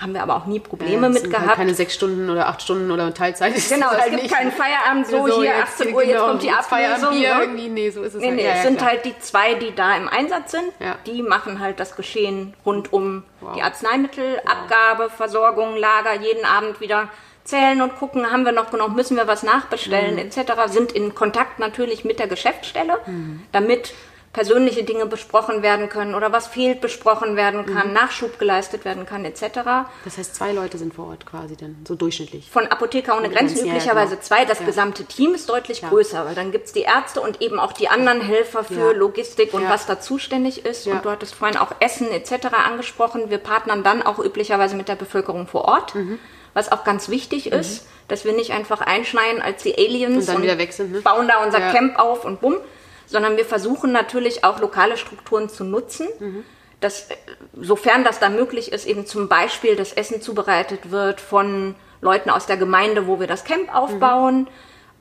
[0.00, 1.56] Haben wir aber auch nie Probleme Ja, mit sind halt gehabt.
[1.58, 3.54] keine sechs Stunden oder acht Stunden oder Teilzeit.
[3.68, 6.42] Genau, es halt gibt keinen Feierabend, so, So, hier jetzt, 18 Uhr, jetzt genau, kommt
[6.42, 7.18] die jetzt Ablösung.
[7.18, 7.26] Ne?
[7.40, 8.36] irgendwie, nee, so ist es Nee, halt.
[8.36, 8.90] nee, Ja, es ja, sind klar.
[8.90, 10.64] halt die zwei, die da im Einsatz sind.
[11.06, 13.22] Die machen halt das Geschehen rund um
[13.56, 17.08] die Arzneimittel, Abgabe, Versorgung, Lager, jeden Abend wieder
[17.44, 20.18] zählen und gucken, haben wir noch genug, müssen wir was nachbestellen Mhm.
[20.18, 20.52] etc.
[20.66, 23.42] Sind in Kontakt natürlich mit der Geschäftsstelle, Mhm.
[23.52, 23.94] damit
[24.36, 27.74] persönliche Dinge besprochen werden können oder was fehlt besprochen werden Mhm.
[27.74, 29.86] kann, Nachschub geleistet werden kann etc.
[30.04, 32.50] Das heißt, zwei Leute sind vor Ort quasi dann, so durchschnittlich.
[32.50, 34.20] Von Apotheker ohne Grenzen ja, üblicherweise genau.
[34.22, 34.44] zwei.
[34.44, 34.66] Das Ja.
[34.66, 38.20] gesamte Team ist deutlich größer, weil dann gibt's die Ärzte und eben auch die anderen
[38.20, 38.92] Helfer für Ja.
[38.92, 39.70] Logistik und Ja.
[39.70, 40.84] was da zuständig ist.
[40.84, 40.92] Ja.
[40.96, 42.48] Und du hattest vorhin auch Essen etc.
[42.66, 43.30] angesprochen.
[43.30, 46.18] Wir partnern dann auch üblicherweise mit der Bevölkerung vor Ort, Mhm.
[46.52, 50.42] was auch ganz wichtig ist, dass wir nicht einfach einschneien als die Aliens Und dann
[50.42, 51.00] wieder weg sind, ne?
[51.00, 51.72] bauen da unser Ja.
[51.72, 52.56] Camp auf und bumm,
[53.06, 56.06] sondern wir versuchen natürlich auch lokale Strukturen zu nutzen.
[56.18, 56.44] Mhm.
[56.80, 57.16] Dass, äh,
[57.58, 62.46] sofern das da möglich ist, eben zum Beispiel das Essen zubereitet wird von Leuten aus
[62.46, 64.48] der Gemeinde, wo wir das Camp aufbauen.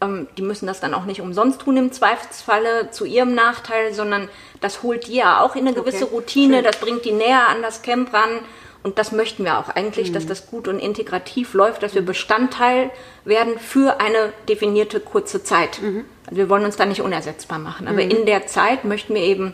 [0.01, 4.29] Ähm, die müssen das dann auch nicht umsonst tun im Zweifelsfalle zu ihrem Nachteil, sondern
[4.61, 7.81] das holt die ja auch in eine gewisse Routine, das bringt die näher an das
[7.81, 8.39] Camp ran.
[8.83, 12.91] Und das möchten wir auch eigentlich, dass das gut und integrativ läuft, dass wir Bestandteil
[13.23, 15.79] werden für eine definierte kurze Zeit.
[16.25, 17.87] Also wir wollen uns da nicht unersetzbar machen.
[17.87, 19.53] Aber in der Zeit möchten wir eben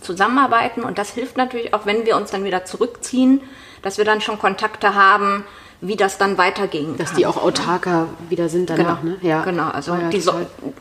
[0.00, 3.40] zusammenarbeiten und das hilft natürlich auch, wenn wir uns dann wieder zurückziehen,
[3.82, 5.44] dass wir dann schon Kontakte haben,
[5.80, 6.96] wie das dann weiterging.
[6.96, 9.18] Dass die auch autarker wieder sind danach, Genau, ne?
[9.22, 9.42] Ja.
[9.44, 9.68] genau.
[9.70, 10.32] Also Oh ja, die so,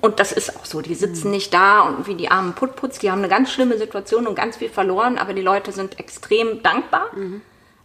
[0.01, 0.81] und das ist auch so.
[0.81, 4.25] Die sitzen nicht da und wie die armen Putputz, die haben eine ganz schlimme Situation
[4.25, 7.41] und ganz viel verloren, aber die Leute sind extrem dankbar, Mhm.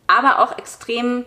[0.07, 1.25] aber auch extrem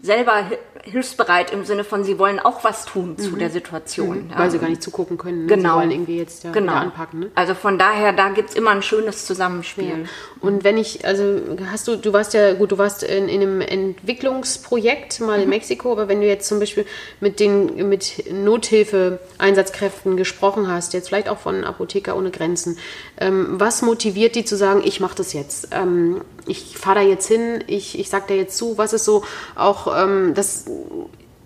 [0.00, 0.44] selber
[0.86, 3.18] hilfsbereit im Sinne von, sie wollen auch was tun mhm.
[3.18, 4.28] zu der Situation.
[4.28, 4.32] Mhm.
[4.36, 5.46] Weil sie gar nicht zugucken können.
[5.46, 5.48] Ne?
[5.48, 5.74] Genau.
[5.74, 6.74] Sie wollen irgendwie jetzt ja genau.
[6.74, 7.20] anpacken.
[7.20, 7.30] Ne?
[7.34, 9.88] Also von daher, da gibt es immer ein schönes Zusammenspiel.
[9.88, 10.08] Ja.
[10.40, 13.60] Und wenn ich, also hast du, du warst ja, gut, du warst in, in einem
[13.60, 15.44] Entwicklungsprojekt mal mhm.
[15.44, 16.86] in Mexiko, aber wenn du jetzt zum Beispiel
[17.20, 22.78] mit den mit Nothilfe-Einsatzkräften gesprochen hast, jetzt vielleicht auch von Apotheker ohne Grenzen,
[23.18, 25.68] ähm, was motiviert die zu sagen, ich mache das jetzt?
[25.72, 29.24] Ähm, ich fahre da jetzt hin, ich, ich sage da jetzt zu, was ist so
[29.54, 30.66] auch ähm, das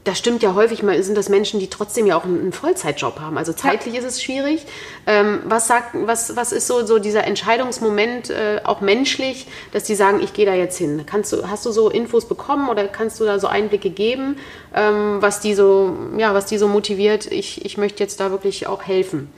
[0.04, 3.36] das stimmt ja häufig mal, sind das Menschen, die trotzdem ja auch einen Vollzeitjob haben.
[3.36, 4.00] Also zeitlich ja.
[4.00, 4.64] ist es schwierig.
[5.06, 9.94] Ähm, was, sagt, was, was ist so, so dieser Entscheidungsmoment, äh, auch menschlich, dass die
[9.94, 11.04] sagen, ich gehe da jetzt hin?
[11.04, 14.38] Kannst du, hast du so Infos bekommen oder kannst du da so Einblicke geben,
[14.74, 18.66] ähm, was, die so, ja, was die so motiviert, ich, ich möchte jetzt da wirklich
[18.66, 19.30] auch helfen?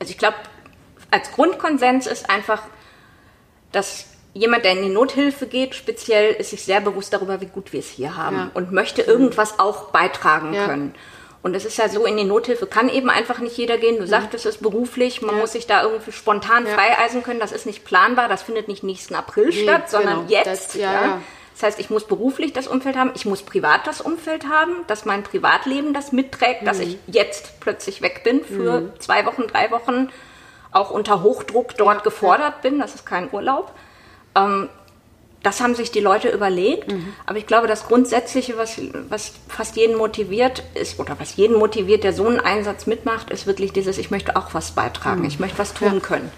[0.00, 0.36] Also ich glaube,
[1.12, 2.62] als Grundkonsens ist einfach,
[3.70, 7.72] dass jemand, der in die Nothilfe geht, speziell ist sich sehr bewusst darüber, wie gut
[7.72, 8.50] wir es hier haben ja.
[8.54, 10.66] und möchte irgendwas auch beitragen ja.
[10.66, 10.94] können.
[11.42, 13.96] Und es ist ja so, in die Nothilfe kann eben einfach nicht jeder gehen.
[13.96, 14.08] Du mhm.
[14.08, 15.40] sagtest es beruflich, man ja.
[15.40, 17.38] muss sich da irgendwie spontan freieisen können.
[17.38, 20.30] Das ist nicht planbar, das findet nicht nächsten April nee, statt, sondern genau.
[20.30, 20.46] jetzt.
[20.46, 21.20] Das, ja.
[21.54, 25.04] Das heißt, ich muss beruflich das Umfeld haben, ich muss privat das Umfeld haben, dass
[25.04, 26.66] mein Privatleben das mitträgt, mhm.
[26.66, 28.92] dass ich jetzt plötzlich weg bin für mhm.
[28.98, 30.10] zwei Wochen, drei Wochen,
[30.72, 32.80] auch unter Hochdruck dort gefordert bin.
[32.80, 33.72] Das ist kein Urlaub.
[34.36, 34.68] Ähm,
[35.46, 36.90] das haben sich die Leute überlegt.
[36.90, 37.14] Mhm.
[37.24, 42.02] Aber ich glaube, das Grundsätzliche, was, was fast jeden motiviert ist, oder was jeden motiviert,
[42.02, 45.28] der so einen Einsatz mitmacht, ist wirklich dieses, ich möchte auch was beitragen, mhm.
[45.28, 46.00] ich möchte was tun ja.
[46.00, 46.32] können.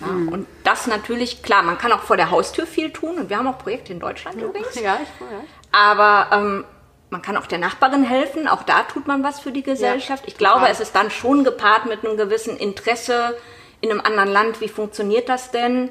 [0.00, 0.28] Ja, mhm.
[0.28, 3.46] Und das natürlich, klar, man kann auch vor der Haustür viel tun und wir haben
[3.46, 4.46] auch Projekte in Deutschland ja.
[4.46, 4.74] übrigens.
[4.74, 5.44] Ja, ich, ja.
[5.72, 6.64] Aber ähm,
[7.08, 10.24] man kann auch der Nachbarin helfen, auch da tut man was für die Gesellschaft.
[10.26, 13.36] ich glaube, es ist dann schon gepaart mit einem gewissen Interesse
[13.80, 15.90] in einem anderen Land, wie funktioniert das denn?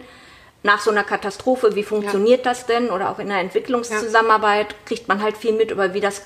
[0.63, 2.52] Nach so einer Katastrophe, wie funktioniert ja.
[2.52, 2.89] das denn?
[2.89, 6.24] Oder auch in der Entwicklungszusammenarbeit kriegt man halt viel mit über, wie das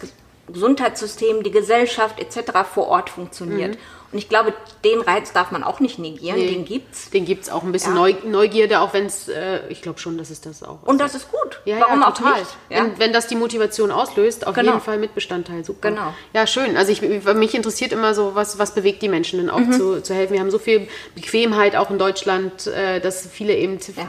[0.48, 2.52] Gesundheitssystem, die Gesellschaft etc.
[2.72, 3.76] vor Ort funktioniert.
[3.76, 3.80] Mhm.
[4.16, 4.54] Und ich glaube,
[4.86, 7.10] den Reiz darf man auch nicht negieren, nee, den gibt's.
[7.10, 8.14] Den gibt's auch ein bisschen ja.
[8.24, 10.78] Neugierde, auch wenn es, äh, ich glaube schon, dass es das auch.
[10.86, 11.60] Und das ist gut.
[11.66, 12.32] Ja, Warum ja, total.
[12.32, 12.58] auch nicht?
[12.70, 14.70] Wenn, wenn, das die Motivation auslöst, auf genau.
[14.70, 15.66] jeden Fall Mitbestandteil.
[15.66, 15.90] Super.
[15.90, 16.14] Genau.
[16.32, 16.78] Ja, schön.
[16.78, 19.74] Also ich, mich interessiert immer so, was, was bewegt die Menschen denn auch mhm.
[19.74, 20.32] zu, zu helfen.
[20.32, 24.08] Wir haben so viel Bequemheit auch in Deutschland, äh, dass viele eben ja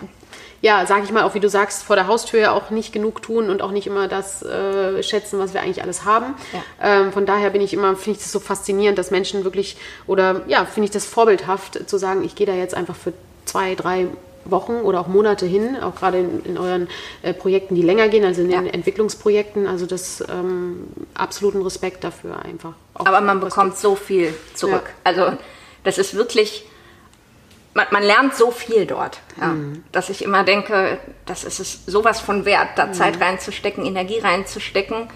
[0.62, 3.50] ja, sage ich mal, auch wie du sagst, vor der Haustür auch nicht genug tun
[3.50, 6.34] und auch nicht immer das äh, schätzen, was wir eigentlich alles haben.
[6.52, 7.00] Ja.
[7.00, 10.42] Ähm, von daher bin ich immer, finde ich das so faszinierend, dass Menschen wirklich, oder
[10.46, 13.12] ja, finde ich das vorbildhaft, zu sagen, ich gehe da jetzt einfach für
[13.44, 14.08] zwei, drei
[14.50, 16.88] Wochen oder auch Monate hin, auch gerade in, in euren
[17.22, 18.60] äh, Projekten, die länger gehen, also in ja.
[18.60, 19.66] den Entwicklungsprojekten.
[19.66, 22.74] Also das ähm, absoluten Respekt dafür einfach.
[22.94, 24.84] Aber man bekommt so viel zurück.
[24.86, 24.92] Ja.
[25.04, 25.36] Also
[25.84, 26.64] das ist wirklich
[27.76, 29.84] man, man lernt so viel dort, ja, mhm.
[29.92, 32.94] dass ich immer denke, das ist es sowas von wert, da mhm.
[32.94, 35.08] Zeit reinzustecken, Energie reinzustecken.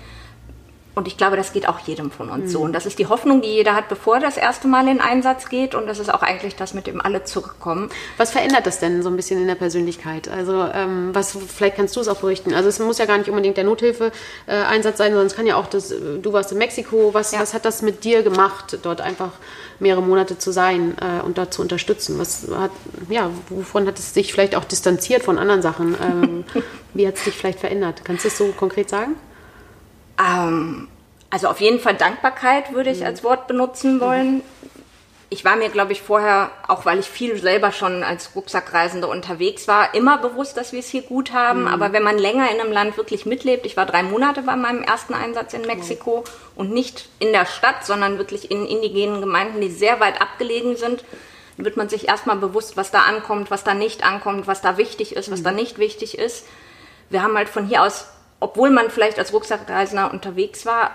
[1.01, 2.49] Und ich glaube, das geht auch jedem von uns mhm.
[2.51, 2.61] so.
[2.61, 5.49] Und das ist die Hoffnung, die jeder hat, bevor er das erste Mal in Einsatz
[5.49, 5.75] geht.
[5.75, 7.89] Und das ist auch eigentlich das, mit dem alle zurückkommen.
[8.19, 10.29] Was verändert das denn so ein bisschen in der Persönlichkeit?
[10.29, 12.53] Also ähm, was, vielleicht kannst du es auch berichten.
[12.53, 15.69] Also es muss ja gar nicht unbedingt der Nothilfe-Einsatz sein, sondern es kann ja auch
[15.69, 17.15] das, du warst in Mexiko.
[17.15, 17.41] Was, ja.
[17.41, 19.31] was hat das mit dir gemacht, dort einfach
[19.79, 22.19] mehrere Monate zu sein äh, und da zu unterstützen?
[22.19, 22.73] Was hat,
[23.09, 25.97] ja, wovon hat es sich vielleicht auch distanziert von anderen Sachen?
[25.99, 26.45] Ähm,
[26.93, 28.03] wie hat es dich vielleicht verändert?
[28.05, 29.17] Kannst du es so konkret sagen?
[30.21, 30.89] Ähm,
[31.31, 33.07] also auf jeden Fall Dankbarkeit würde ich mhm.
[33.07, 34.35] als Wort benutzen wollen.
[34.37, 34.43] Mhm.
[35.33, 39.69] Ich war mir, glaube ich, vorher, auch weil ich viel selber schon als Rucksackreisende unterwegs
[39.69, 41.63] war, immer bewusst, dass wir es hier gut haben.
[41.63, 41.69] Mhm.
[41.69, 44.83] Aber wenn man länger in einem Land wirklich mitlebt, ich war drei Monate bei meinem
[44.83, 46.25] ersten Einsatz in Mexiko
[46.57, 51.05] und nicht in der Stadt, sondern wirklich in indigenen Gemeinden, die sehr weit abgelegen sind,
[51.57, 55.15] wird man sich erstmal bewusst, was da ankommt, was da nicht ankommt, was da wichtig
[55.15, 55.59] ist, was da mhm.
[55.59, 56.45] nicht wichtig ist.
[57.09, 58.07] Wir haben halt von hier aus,
[58.40, 60.90] obwohl man vielleicht als Rucksackreisender unterwegs war,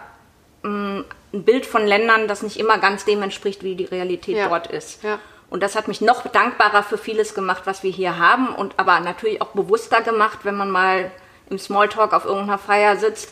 [0.64, 1.02] mm,
[1.34, 4.50] ein Bild von Ländern, das nicht immer ganz dem entspricht, wie die Realität ja.
[4.50, 5.04] dort ist.
[5.04, 5.20] Ja.
[5.50, 9.00] Und das hat mich noch dankbarer für vieles gemacht, was wir hier haben und aber
[9.00, 11.12] natürlich auch bewusster gemacht, wenn man mal
[11.50, 13.32] im Smalltalk auf irgendeiner Feier sitzt,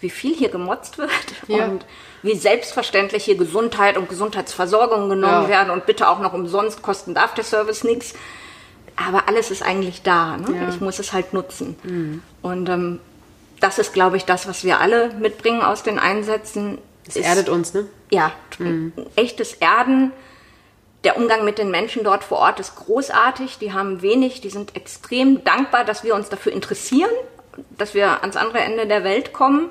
[0.00, 1.10] wie viel hier gemotzt wird
[1.48, 1.64] ja.
[1.64, 1.86] und
[2.22, 7.34] wie selbstverständlich hier Gesundheit und Gesundheitsversorgung genommen werden und bitte auch noch umsonst kosten darf
[7.34, 8.14] der Service nichts.
[8.96, 10.36] Aber alles ist eigentlich da.
[10.36, 10.56] Ne?
[10.56, 10.68] Ja.
[10.68, 11.76] Ich muss es halt nutzen.
[11.82, 12.22] Mhm.
[12.42, 13.00] Und ähm,
[13.60, 16.78] das ist, glaube ich, das, was wir alle mitbringen aus den Einsätzen.
[17.06, 17.86] Es erdet uns, ne?
[18.10, 18.92] Ja, mhm.
[19.16, 20.12] echtes Erden.
[21.04, 23.58] Der Umgang mit den Menschen dort vor Ort ist großartig.
[23.58, 27.10] Die haben wenig, die sind extrem dankbar, dass wir uns dafür interessieren,
[27.76, 29.70] dass wir ans andere Ende der Welt kommen.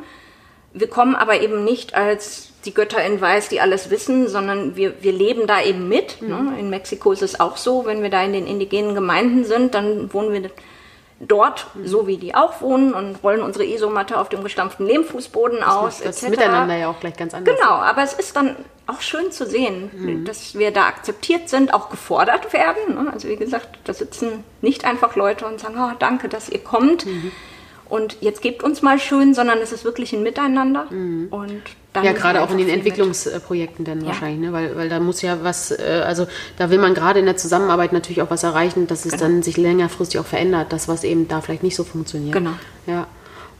[0.74, 5.02] Wir kommen aber eben nicht als die Götter in Weiß, die alles wissen, sondern wir,
[5.02, 6.22] wir leben da eben mit.
[6.22, 6.28] Mhm.
[6.28, 6.60] Ne?
[6.60, 10.14] In Mexiko ist es auch so, wenn wir da in den indigenen Gemeinden sind, dann
[10.14, 10.50] wohnen wir
[11.28, 16.00] dort, so wie die auch wohnen und rollen unsere Isomatte auf dem gestampften Lehmfußboden aus.
[16.00, 16.30] Das etc.
[16.30, 17.56] Miteinander ja auch gleich ganz anders.
[17.56, 18.56] Genau, aber es ist dann
[18.86, 22.96] auch schön zu sehen, dass wir da akzeptiert sind, auch gefordert werden.
[23.04, 23.12] ne?
[23.14, 27.06] Also wie gesagt, da sitzen nicht einfach Leute und sagen, oh, danke, dass ihr kommt.
[27.90, 30.88] Und jetzt gebt uns mal schön, sondern es ist wirklich ein Miteinander.
[31.30, 31.62] Und
[31.94, 32.70] da Ja, gerade auch in den.
[32.70, 34.52] Entwicklungsprojekten dann wahrscheinlich, ne?
[34.54, 36.28] weil, weil da muss ja was, äh, also
[36.58, 39.24] da will man gerade in der Zusammenarbeit natürlich auch was erreichen, dass es Genau.
[39.24, 42.34] dann sich längerfristig auch verändert, das, was eben da vielleicht nicht so funktioniert.
[42.34, 42.52] Genau.
[42.88, 43.08] Ja.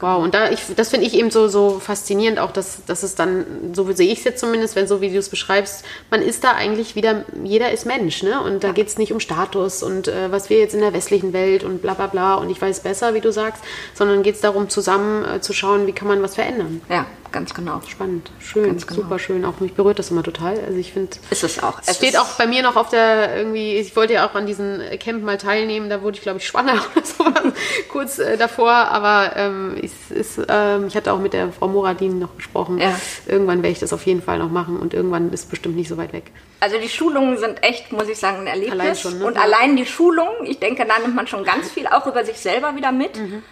[0.04, 3.14] Wow, und da ich, das finde ich eben so, so faszinierend, auch dass, dass es
[3.14, 6.44] dann, so sehe ich es jetzt zumindest, wenn so wie du es beschreibst, man ist
[6.44, 8.38] da eigentlich wieder, jeder ist Mensch, ne?
[8.42, 11.32] Und da geht es nicht um Status und äh, was wir jetzt in der westlichen
[11.32, 13.64] Welt und bla bla bla und ich weiß besser, wie du sagst,
[13.94, 16.82] sondern geht es darum, zusammen äh, zu schauen, wie kann man was verändern.
[16.90, 17.80] Ja, ganz genau.
[17.88, 19.02] Spannend, schön, Ganz genau.
[19.02, 19.44] super schön.
[19.44, 20.58] Auch mich berührt das immer total.
[20.60, 21.80] Also ich finde, Ist es auch.
[21.84, 23.74] es steht auch bei mir noch auf der irgendwie.
[23.76, 25.90] Ich wollte ja auch an diesem Camp mal teilnehmen.
[25.90, 27.52] Da wurde ich glaube ich schwanger oder sowas
[27.88, 28.70] kurz äh, davor.
[28.70, 32.78] Aber ähm, ich, ist, ähm, ich hatte auch mit der Frau Moradin noch gesprochen.
[32.78, 32.98] Ja.
[33.26, 35.96] Irgendwann werde ich das auf jeden Fall noch machen und irgendwann ist bestimmt nicht so
[35.96, 36.30] weit weg.
[36.60, 38.80] Also die Schulungen sind echt, muss ich sagen, ein Erlebnis.
[38.80, 39.26] Allein schon, ne?
[39.26, 39.42] Und Ja.
[39.42, 42.76] allein die Schulung, ich denke, da nimmt man schon ganz viel auch über sich selber
[42.76, 43.42] wieder mit, Mhm.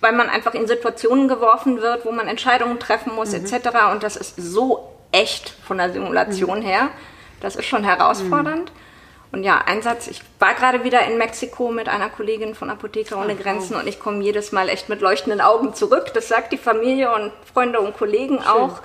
[0.00, 3.44] weil man einfach in Situationen geworfen wird, wo man Entscheidungen treffen muss, Mhm.
[3.46, 3.68] etc.
[3.92, 6.88] Und das ist so echt von der Simulation her.
[7.40, 8.72] Das ist schon herausfordernd.
[9.30, 13.34] Und ja, Einsatz, ich war gerade wieder in Mexiko mit einer Kollegin von Apotheker ohne
[13.34, 16.12] Grenzen und ich komme jedes Mal echt mit leuchtenden Augen zurück.
[16.14, 18.80] Das sagt die Familie und Freunde und Kollegen auch.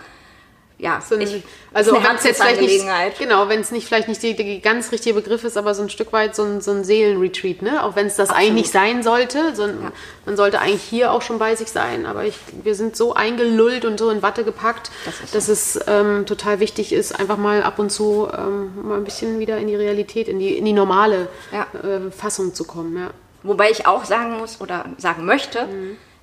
[0.83, 1.43] Ja, So ein, ich,
[1.73, 2.85] also wenn es jetzt vielleicht nicht,
[3.17, 5.89] genau, wenn es nicht vielleicht nicht die, die ganz richtige Begriff ist, aber so ein
[5.89, 7.81] Stück weit so ein, so ein Seelenretreat, ne?
[7.85, 9.93] Auch wenn es das eigentlich nicht sein sollte, sondern
[10.25, 12.05] man sollte eigentlich hier auch schon bei sich sein.
[12.05, 16.25] Aber ich, wir sind so eingelullt und so in Watte gepackt, Das dass es ähm,
[16.25, 19.75] total wichtig ist, einfach mal ab und zu ähm, mal ein bisschen wieder in die
[19.77, 21.65] Realität, in die, in die normale Ja.
[21.81, 22.97] äh, Fassung zu kommen.
[22.97, 23.11] Ja.
[23.43, 25.67] Wobei ich auch sagen muss oder sagen möchte,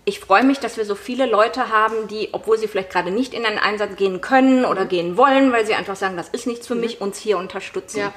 [0.05, 3.35] ich freue mich, dass wir so viele Leute haben, die, obwohl sie vielleicht gerade nicht
[3.35, 6.67] in einen Einsatz gehen können oder gehen wollen, weil sie einfach sagen, das ist nichts
[6.67, 7.99] für mich, uns hier unterstützen.
[8.01, 8.13] Ja.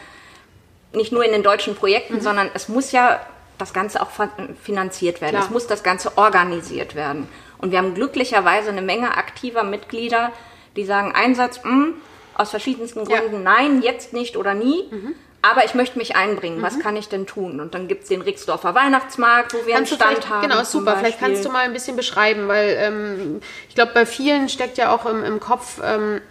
[0.94, 3.20] Nicht nur in den deutschen Projekten, sondern es muss ja
[3.58, 5.32] das Ganze auch fin- finanziert werden.
[5.36, 5.44] Klar.
[5.44, 7.28] Es muss das Ganze organisiert werden.
[7.58, 10.32] Und wir haben glücklicherweise eine Menge aktiver Mitglieder,
[10.76, 11.90] die sagen, Einsatz, mh,
[12.36, 13.20] aus verschiedensten Ja.
[13.20, 14.90] Gründen, nein, jetzt nicht oder nie.
[15.46, 16.62] Aber ich möchte mich einbringen.
[16.62, 17.60] Was kann ich denn tun?
[17.60, 20.42] Und dann gibt es den Rixdorfer Weihnachtsmarkt, wo wir einen Kannst du Stand haben.
[20.48, 20.96] genau, super.
[20.96, 24.96] Vielleicht kannst du mal ein bisschen beschreiben, weil ähm, ich glaube, bei vielen steckt ja
[24.96, 26.22] auch im, im Kopf, ähm,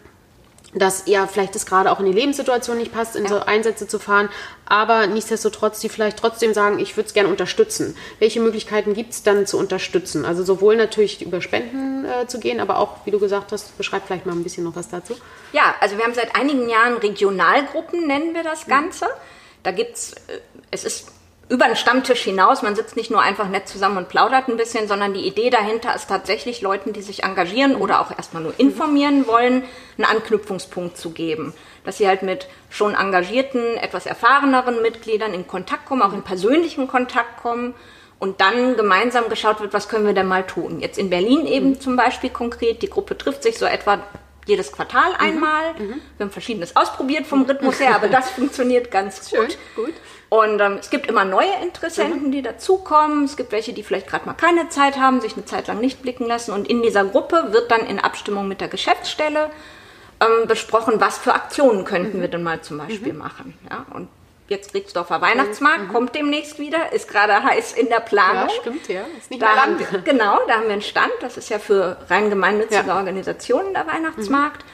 [0.74, 3.98] dass ja vielleicht es gerade auch in die Lebenssituation nicht passt, in so Einsätze zu
[3.98, 4.28] fahren,
[4.64, 7.96] aber nichtsdestotrotz, die vielleicht trotzdem sagen, ich würde es gerne unterstützen.
[8.18, 10.24] Welche Möglichkeiten gibt es dann zu unterstützen?
[10.24, 14.06] Also sowohl natürlich über Spenden äh, zu gehen, aber auch, wie du gesagt hast, beschreib
[14.06, 15.14] vielleicht mal ein bisschen noch was dazu.
[15.52, 19.06] Ja, also wir haben seit einigen Jahren Regionalgruppen, nennen wir das Ganze.
[19.62, 20.38] Da gibt's, äh,
[20.70, 21.08] es ist
[21.48, 24.88] über den Stammtisch hinaus, man sitzt nicht nur einfach nett zusammen und plaudert ein bisschen,
[24.88, 29.26] sondern die Idee dahinter ist tatsächlich Leuten, die sich engagieren oder auch erstmal nur informieren
[29.26, 29.64] wollen,
[29.98, 31.52] einen Anknüpfungspunkt zu geben.
[31.84, 36.88] Dass sie halt mit schon engagierten, etwas erfahreneren Mitgliedern in Kontakt kommen, auch in persönlichen
[36.88, 37.74] Kontakt kommen
[38.18, 40.80] und dann gemeinsam geschaut wird, was können wir denn mal tun.
[40.80, 43.98] Jetzt in Berlin eben zum Beispiel konkret, die Gruppe trifft sich so etwa
[44.46, 45.74] jedes Quartal einmal.
[46.16, 49.58] Wir haben verschiedenes ausprobiert vom Rhythmus her, aber das funktioniert ganz gut.
[49.74, 49.94] gut.
[50.32, 53.24] Und ähm, es gibt immer neue Interessenten, die dazukommen.
[53.24, 56.00] Es gibt welche, die vielleicht gerade mal keine Zeit haben, sich eine Zeit lang nicht
[56.00, 56.52] blicken lassen.
[56.52, 59.50] Und in dieser Gruppe wird dann in Abstimmung mit der Geschäftsstelle
[60.20, 63.58] ähm, besprochen, was für Aktionen könnten wir denn mal zum Beispiel machen.
[63.68, 63.84] Ja?
[63.92, 64.08] Und
[64.48, 68.48] jetzt Rixdorfer Weihnachtsmarkt kommt demnächst wieder, ist gerade heiß in der Planung.
[68.48, 69.02] Ja, stimmt, ja.
[69.18, 69.86] Ist nicht Da mehr haben lang.
[69.92, 71.12] wir, genau, da haben wir einen Stand.
[71.20, 72.96] Das ist ja für rein gemeinnützige Ja.
[72.96, 74.64] Organisationen der Weihnachtsmarkt.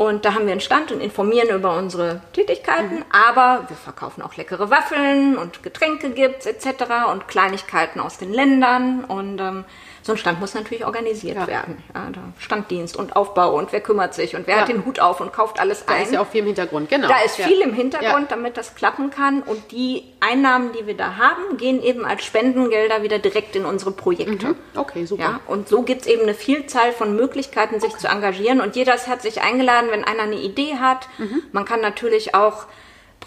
[0.00, 3.04] Und da haben wir einen Stand und informieren über unsere Tätigkeiten.
[3.12, 6.84] Aber wir verkaufen auch leckere Waffeln und Getränke gibt's etc.
[7.12, 9.04] und Kleinigkeiten aus den Ländern.
[9.04, 9.66] Und ähm,
[10.10, 11.46] so ein Stand muss natürlich organisiert Ja.
[11.46, 11.82] werden.
[11.94, 14.60] Ja, da Standdienst und Aufbau und wer kümmert sich und wer Ja.
[14.62, 16.02] hat den Hut auf und kauft alles Da ein.
[16.02, 17.06] ist ja auch viel im Hintergrund, genau.
[17.08, 19.42] Da ist viel im Hintergrund, damit das klappen kann.
[19.42, 23.92] Und die Einnahmen, die wir da haben, gehen eben als Spendengelder wieder direkt in unsere
[23.92, 24.56] Projekte.
[24.74, 25.22] Okay, super.
[25.22, 28.60] Ja, und so gibt es eben eine Vielzahl von Möglichkeiten, sich zu engagieren.
[28.60, 31.08] Und jeder ist herzlich eingeladen, wenn einer eine Idee hat.
[31.52, 32.64] Man kann natürlich auch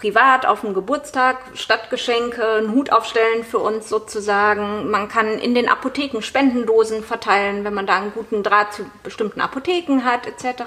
[0.04, 4.90] privat auf dem Geburtstag Stadtgeschenke, einen Hut aufstellen für uns sozusagen.
[4.90, 9.40] Man kann in den Apotheken Spendendosen verteilen, wenn man da einen guten Draht zu bestimmten
[9.40, 10.64] Apotheken hat, etc.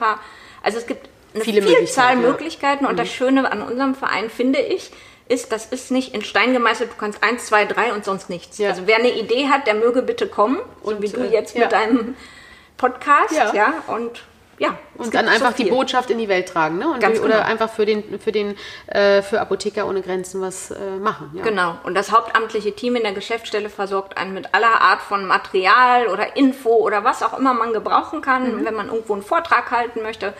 [0.63, 2.29] Also es gibt eine Viele Vielzahl Möglichkeiten, ja.
[2.29, 2.85] Möglichkeiten.
[2.87, 4.89] Und das Schöne an unserem Verein, finde ich,
[5.27, 8.57] ist, das ist nicht in Stein gemeißelt, du kannst eins, zwei, drei und sonst nichts.
[8.57, 8.69] Ja.
[8.69, 11.53] Also wer eine Idee hat, der möge bitte kommen, so Und, wie du äh, jetzt
[11.55, 11.61] ja.
[11.61, 12.15] mit deinem
[12.77, 13.83] Podcast, ja.
[13.85, 14.23] und
[14.59, 14.77] ja.
[14.97, 16.89] Und dann einfach so die Botschaft in die Welt tragen, ne?
[16.89, 17.47] Und Ganz die, oder genau.
[17.47, 18.55] einfach für den, für den,
[18.87, 21.31] äh, für Apotheker ohne Grenzen was äh, machen.
[21.35, 21.43] Ja.
[21.43, 21.77] Genau.
[21.83, 26.35] Und das hauptamtliche Team in der Geschäftsstelle versorgt einen mit aller Art von Material oder
[26.35, 28.65] Info oder was auch immer man gebrauchen kann, mhm.
[28.65, 30.33] wenn man irgendwo einen Vortrag halten möchte.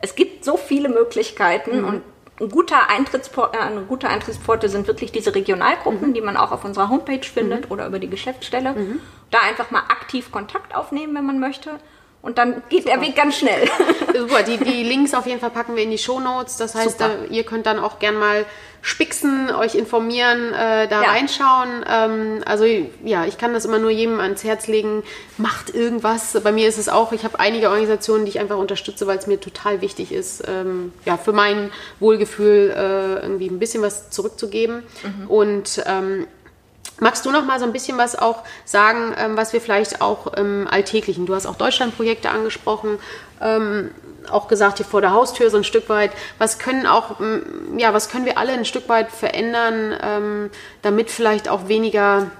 [0.00, 1.88] Es gibt so viele Möglichkeiten mhm.
[1.88, 2.02] und
[2.40, 6.14] ein guter Eintrittsport, äh, eine gute Eintrittspforte sind wirklich diese Regionalgruppen, mhm.
[6.14, 7.72] die man auch auf unserer Homepage findet mhm.
[7.72, 8.72] oder über die Geschäftsstelle.
[8.72, 9.00] Mhm.
[9.30, 11.70] Da einfach mal aktiv Kontakt aufnehmen, wenn man möchte.
[12.24, 12.96] Und dann geht Super.
[12.96, 13.68] der Weg ganz schnell.
[14.16, 16.56] Super, die, die Links auf jeden Fall packen wir in die Show Notes.
[16.56, 18.46] Das heißt, da, ihr könnt dann auch gern mal
[18.80, 21.10] spixen, euch informieren, äh, da ja.
[21.10, 21.84] reinschauen.
[21.86, 22.64] Ähm, also
[23.04, 25.02] ja, ich kann das immer nur jedem ans Herz legen.
[25.36, 26.40] Macht irgendwas.
[26.42, 29.26] Bei mir ist es auch, ich habe einige Organisationen, die ich einfach unterstütze, weil es
[29.26, 34.82] mir total wichtig ist, ähm, ja, für mein Wohlgefühl äh, irgendwie ein bisschen was zurückzugeben.
[35.02, 35.26] Mhm.
[35.28, 36.26] Und ähm,
[37.00, 40.32] Magst du noch mal so ein bisschen was auch sagen, ähm, was wir vielleicht auch
[40.34, 42.98] im Alltäglichen, du hast auch Deutschlandprojekte angesprochen,
[43.40, 43.90] ähm,
[44.30, 47.16] auch gesagt hier vor der Haustür so ein Stück weit, was können auch,
[47.76, 50.50] ja, was können wir alle ein Stück weit verändern, ähm,
[50.82, 52.30] damit vielleicht auch weniger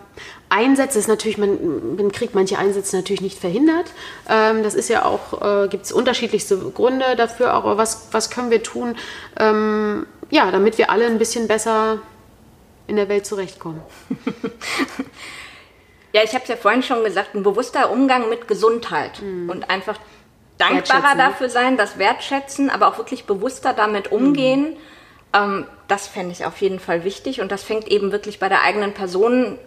[0.49, 3.87] Einsätze ist natürlich, man, man kriegt manche Einsätze natürlich nicht verhindert.
[4.29, 8.51] Ähm, das ist ja auch, äh, gibt es unterschiedlichste Gründe dafür, aber was, was können
[8.51, 8.95] wir tun,
[9.41, 11.99] ähm, ja, damit wir alle ein bisschen besser
[12.87, 13.83] in der Welt zurechtkommen.
[16.13, 19.51] ja, ich habe es ja vorhin schon gesagt, ein bewusster Umgang mit Gesundheit mhm.
[19.51, 19.99] und einfach
[20.59, 24.71] dankbarer dafür sein, das wertschätzen, aber auch wirklich bewusster damit umgehen.
[24.71, 24.77] Mhm.
[25.33, 28.63] Ähm, das fände ich auf jeden Fall wichtig und das fängt eben wirklich bei der
[28.63, 29.59] eigenen Person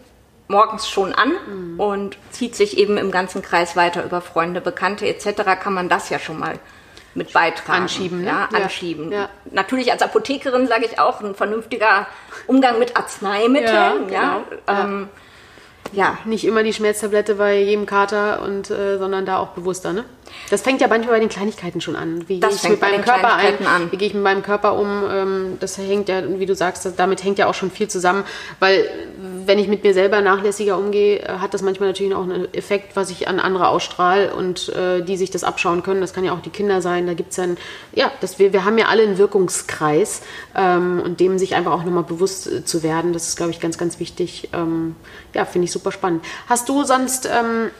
[0.48, 1.80] morgens schon an mhm.
[1.80, 5.60] und zieht sich eben im ganzen Kreis weiter über Freunde, Bekannte etc.
[5.60, 6.58] kann man das ja schon mal
[7.18, 7.84] mit beitragen.
[7.84, 8.28] Anschieben, ne?
[8.28, 9.12] ja, anschieben.
[9.12, 9.30] Ja.
[9.52, 12.08] Natürlich als Apothekerin sage ich auch ein vernünftiger
[12.46, 13.74] Umgang mit Arzneimitteln.
[13.76, 14.44] Ja, genau.
[14.68, 15.10] ja, ähm,
[15.94, 16.18] ja.
[16.26, 20.06] Nicht immer die Schmerztablette bei jedem Kater und äh, sondern da auch bewusster, ne?
[20.50, 22.28] Das fängt ja manchmal bei den Kleinigkeiten schon an.
[22.28, 23.66] Wie gehe ich mit meinem Körper ein?
[23.66, 23.92] An.
[23.92, 25.04] Wie gehe ich mit meinem Körper um?
[25.10, 28.24] Ähm, das hängt ja, wie du sagst, damit hängt ja auch schon viel zusammen,
[28.60, 28.90] weil
[29.46, 32.96] wenn ich mit mir selber nachlässiger umgehe, äh, hat das manchmal natürlich auch einen Effekt,
[32.96, 36.02] was ich an andere ausstrahle und äh, die sich das abschauen können.
[36.02, 37.08] Das kann ja auch die Kinder sein.
[37.08, 37.58] Da gibt es dann,
[37.94, 40.22] ja, das, wir, wir haben ja alle einen Wirkungskreis
[40.56, 43.60] ähm, und dem sich einfach auch nochmal bewusst äh, zu werden, das ist, glaube ich,
[43.60, 44.50] ganz, ganz wichtig.
[44.54, 44.96] Ähm,
[45.34, 46.24] ja, finde ich super spannend.
[46.48, 47.72] Hast du sonst ähm,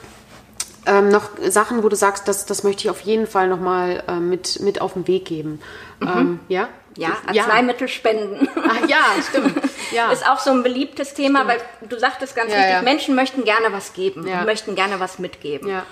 [0.86, 4.14] ähm, noch Sachen, wo du sagst, das, das möchte ich auf jeden Fall nochmal äh,
[4.14, 5.60] mit, mit auf den Weg geben?
[6.00, 6.08] Mhm.
[6.08, 6.68] Ähm, ja?
[6.96, 8.48] Ja, Arzneimittelspenden.
[8.56, 9.54] Ach ja, stimmt.
[9.92, 10.10] Ja.
[10.12, 11.62] Ist auch so ein beliebtes Thema, stimmt.
[11.82, 12.82] weil du sagtest ganz ja, richtig, ja.
[12.82, 14.42] Menschen möchten gerne was geben, ja.
[14.44, 15.68] möchten gerne was mitgeben.
[15.68, 15.84] Ja.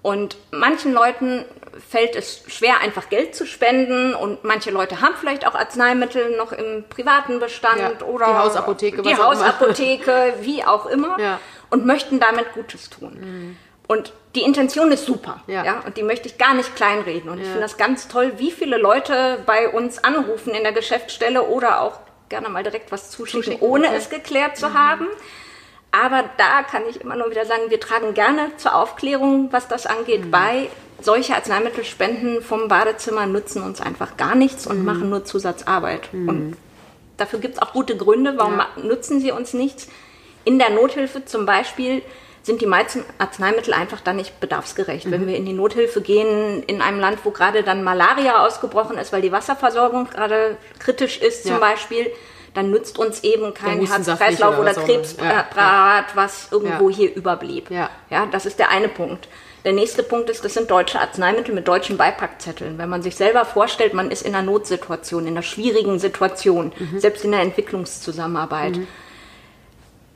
[0.00, 1.44] Und manchen Leuten
[1.88, 6.52] fällt es schwer, einfach Geld zu spenden und manche Leute haben vielleicht auch Arzneimittel noch
[6.52, 11.40] im privaten Bestand ja, oder die Hausapotheke, die Hausapotheke, wie auch immer, ja.
[11.70, 13.18] Und möchten damit Gutes tun.
[13.20, 13.56] Mhm.
[13.86, 15.64] Und die Intention ist super, ja.
[15.64, 17.30] ja, und die möchte ich gar nicht kleinreden.
[17.30, 17.44] Und ja.
[17.44, 21.82] ich finde das ganz toll, wie viele Leute bei uns anrufen in der Geschäftsstelle oder
[21.82, 22.00] auch
[22.30, 23.96] gerne mal direkt was zuschicken, zuschicken ohne okay.
[23.96, 24.74] es geklärt zu mhm.
[24.74, 25.06] haben.
[25.92, 29.86] Aber da kann ich immer nur wieder sagen, wir tragen gerne zur Aufklärung, was das
[29.86, 30.30] angeht, mhm.
[30.30, 30.68] bei.
[31.00, 34.84] Solche Arzneimittelspenden vom Badezimmer nutzen uns einfach gar nichts und mhm.
[34.86, 36.08] machen nur Zusatzarbeit.
[36.12, 36.28] Mhm.
[36.28, 36.56] Und
[37.16, 38.68] dafür gibt es auch gute Gründe, warum ja.
[38.82, 39.88] nutzen sie uns nichts.
[40.44, 42.02] In der Nothilfe zum Beispiel
[42.44, 45.06] sind die meisten Arzneimittel einfach dann nicht bedarfsgerecht.
[45.06, 45.10] Mhm.
[45.10, 49.12] Wenn wir in die Nothilfe gehen, in einem Land, wo gerade dann Malaria ausgebrochen ist,
[49.12, 51.58] weil die Wasserversorgung gerade kritisch ist zum ja.
[51.58, 52.10] Beispiel,
[52.52, 56.12] dann nützt uns eben kein Herz-Kreislauf- oder, oder Krebspräparat, ja.
[56.14, 56.96] was irgendwo ja.
[56.96, 57.70] hier überblieb.
[57.70, 57.90] Ja.
[58.10, 59.26] ja, das ist der eine Punkt.
[59.64, 62.76] Der nächste Punkt ist, das sind deutsche Arzneimittel mit deutschen Beipackzetteln.
[62.76, 67.00] Wenn man sich selber vorstellt, man ist in einer Notsituation, in einer schwierigen Situation, mhm.
[67.00, 68.76] selbst in der Entwicklungszusammenarbeit.
[68.76, 68.86] Mhm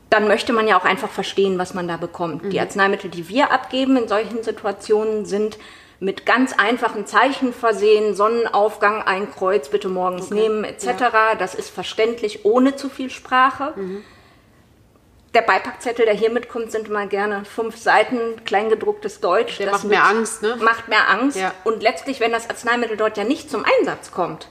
[0.09, 2.45] dann möchte man ja auch einfach verstehen, was man da bekommt.
[2.45, 2.49] Mhm.
[2.49, 5.57] Die Arzneimittel, die wir abgeben in solchen Situationen, sind
[5.99, 10.41] mit ganz einfachen Zeichen versehen, Sonnenaufgang, ein Kreuz, bitte morgens okay.
[10.41, 10.85] nehmen, etc.
[10.85, 11.35] Ja.
[11.37, 13.73] Das ist verständlich, ohne zu viel Sprache.
[13.75, 14.03] Mhm.
[15.35, 19.57] Der Beipackzettel, der hier mitkommt, sind mal gerne fünf Seiten, kleingedrucktes Deutsch.
[19.57, 20.57] Der macht mehr Angst, ne?
[20.59, 21.37] Macht mehr Angst.
[21.37, 21.53] Ja.
[21.65, 24.47] Und letztlich, wenn das Arzneimittel dort ja nicht zum Einsatz kommt,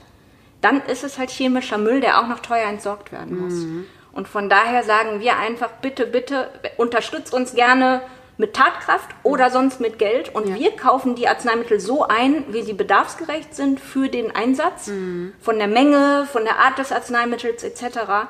[0.61, 3.53] dann ist es halt chemischer Müll, der auch noch teuer entsorgt werden muss.
[3.53, 3.87] Mhm.
[4.11, 8.01] Und von daher sagen wir einfach, bitte, bitte, unterstützt uns gerne
[8.37, 10.33] mit Tatkraft oder sonst mit Geld.
[10.33, 10.55] Und ja.
[10.55, 15.33] wir kaufen die Arzneimittel so ein, wie sie bedarfsgerecht sind für den Einsatz, mhm.
[15.41, 18.29] von der Menge, von der Art des Arzneimittels etc.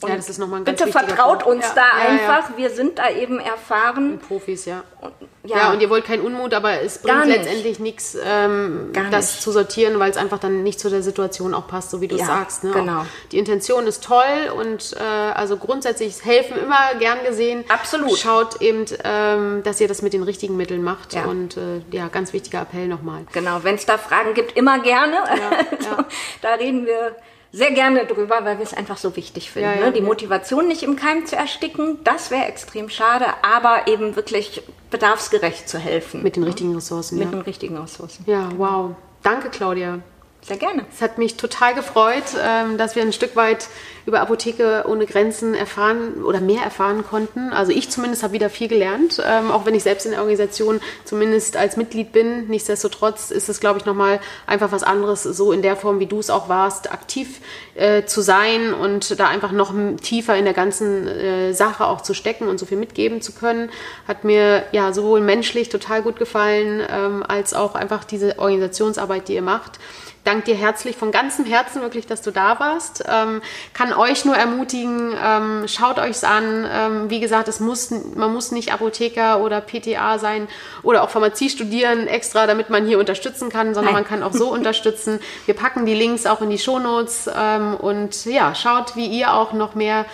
[0.00, 1.46] Und ja, das ist nochmal ein ganz bitte vertraut Punkt.
[1.46, 1.74] uns ja.
[1.74, 2.56] da ja, einfach.
[2.56, 4.20] Wir sind da eben erfahren.
[4.20, 4.84] Profis, ja.
[5.00, 5.56] Und, ja.
[5.56, 5.72] ja.
[5.72, 9.42] und ihr wollt keinen Unmut, aber es bringt letztendlich nichts, ähm, das nicht.
[9.42, 12.14] zu sortieren, weil es einfach dann nicht zu der Situation auch passt, so wie du
[12.14, 12.62] es sagst.
[12.62, 12.70] Ne?
[12.70, 13.00] Genau.
[13.00, 17.64] Auch die Intention ist toll und äh, also grundsätzlich helfen immer gern gesehen.
[17.68, 18.16] Absolut.
[18.16, 21.16] Schaut eben, ähm, dass ihr das mit den richtigen Mitteln macht.
[21.26, 23.26] Und äh, ja, ganz wichtiger Appell nochmal.
[23.32, 25.22] Genau, wenn es da Fragen gibt, immer gerne.
[25.28, 26.04] also,
[26.42, 27.16] da reden wir
[27.52, 29.68] sehr gerne drüber, weil wir es einfach so wichtig finden.
[29.68, 29.92] Ja, ja, ne?
[29.92, 30.04] Die ja.
[30.04, 35.78] Motivation nicht im Keim zu ersticken, das wäre extrem schade, aber eben wirklich bedarfsgerecht zu
[35.78, 36.22] helfen.
[36.22, 37.18] Mit den richtigen Ressourcen.
[37.18, 38.24] Mit den richtigen Ressourcen.
[38.26, 38.94] Ja, wow.
[39.22, 40.00] Danke, Claudia.
[40.48, 40.86] Sehr gerne.
[40.90, 43.68] Es hat mich total gefreut, ähm, dass wir ein Stück weit
[44.06, 47.52] über Apotheke ohne Grenzen erfahren oder mehr erfahren konnten.
[47.52, 50.80] Also ich zumindest habe wieder viel gelernt, ähm, auch wenn ich selbst in der Organisation
[51.04, 52.46] zumindest als Mitglied bin.
[52.48, 56.18] Nichtsdestotrotz ist es, glaube ich, nochmal einfach was anderes, so in der Form, wie du
[56.18, 57.42] es auch warst, aktiv
[57.74, 62.14] äh, zu sein und da einfach noch tiefer in der ganzen äh, Sache auch zu
[62.14, 63.68] stecken und so viel mitgeben zu können.
[64.06, 69.34] Hat mir ja sowohl menschlich total gut gefallen, ähm, als auch einfach diese Organisationsarbeit, die
[69.34, 69.78] ihr macht
[70.24, 73.04] danke dir herzlich von ganzem Herzen wirklich, dass du da warst.
[73.08, 73.40] Ähm,
[73.72, 76.66] kann euch nur ermutigen, ähm, schaut euch's an.
[76.70, 80.48] Ähm, wie gesagt, es muss, man muss nicht Apotheker oder PTA sein
[80.82, 84.02] oder auch Pharmazie studieren extra, damit man hier unterstützen kann, sondern Nein.
[84.02, 85.20] man kann auch so unterstützen.
[85.46, 89.52] Wir packen die Links auch in die Shownotes ähm, und ja, schaut, wie ihr auch
[89.52, 90.04] noch mehr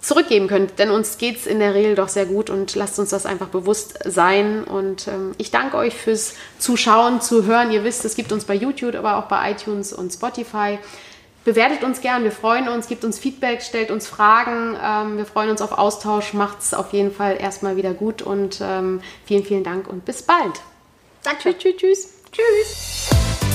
[0.00, 3.10] zurückgeben könnt, denn uns geht es in der Regel doch sehr gut und lasst uns
[3.10, 4.64] das einfach bewusst sein.
[4.64, 7.70] Und ähm, ich danke euch fürs Zuschauen, Zuhören.
[7.70, 10.78] Ihr wisst, es gibt uns bei YouTube, aber auch bei iTunes und Spotify.
[11.44, 14.76] Bewertet uns gern, wir freuen uns, gibt uns Feedback, stellt uns Fragen.
[14.82, 18.60] Ähm, wir freuen uns auf Austausch, macht es auf jeden Fall erstmal wieder gut und
[18.62, 20.60] ähm, vielen, vielen Dank und bis bald.
[21.22, 21.56] Danke.
[21.56, 22.08] Tschüss, tschüss, tschüss.
[22.32, 23.49] Tschüss.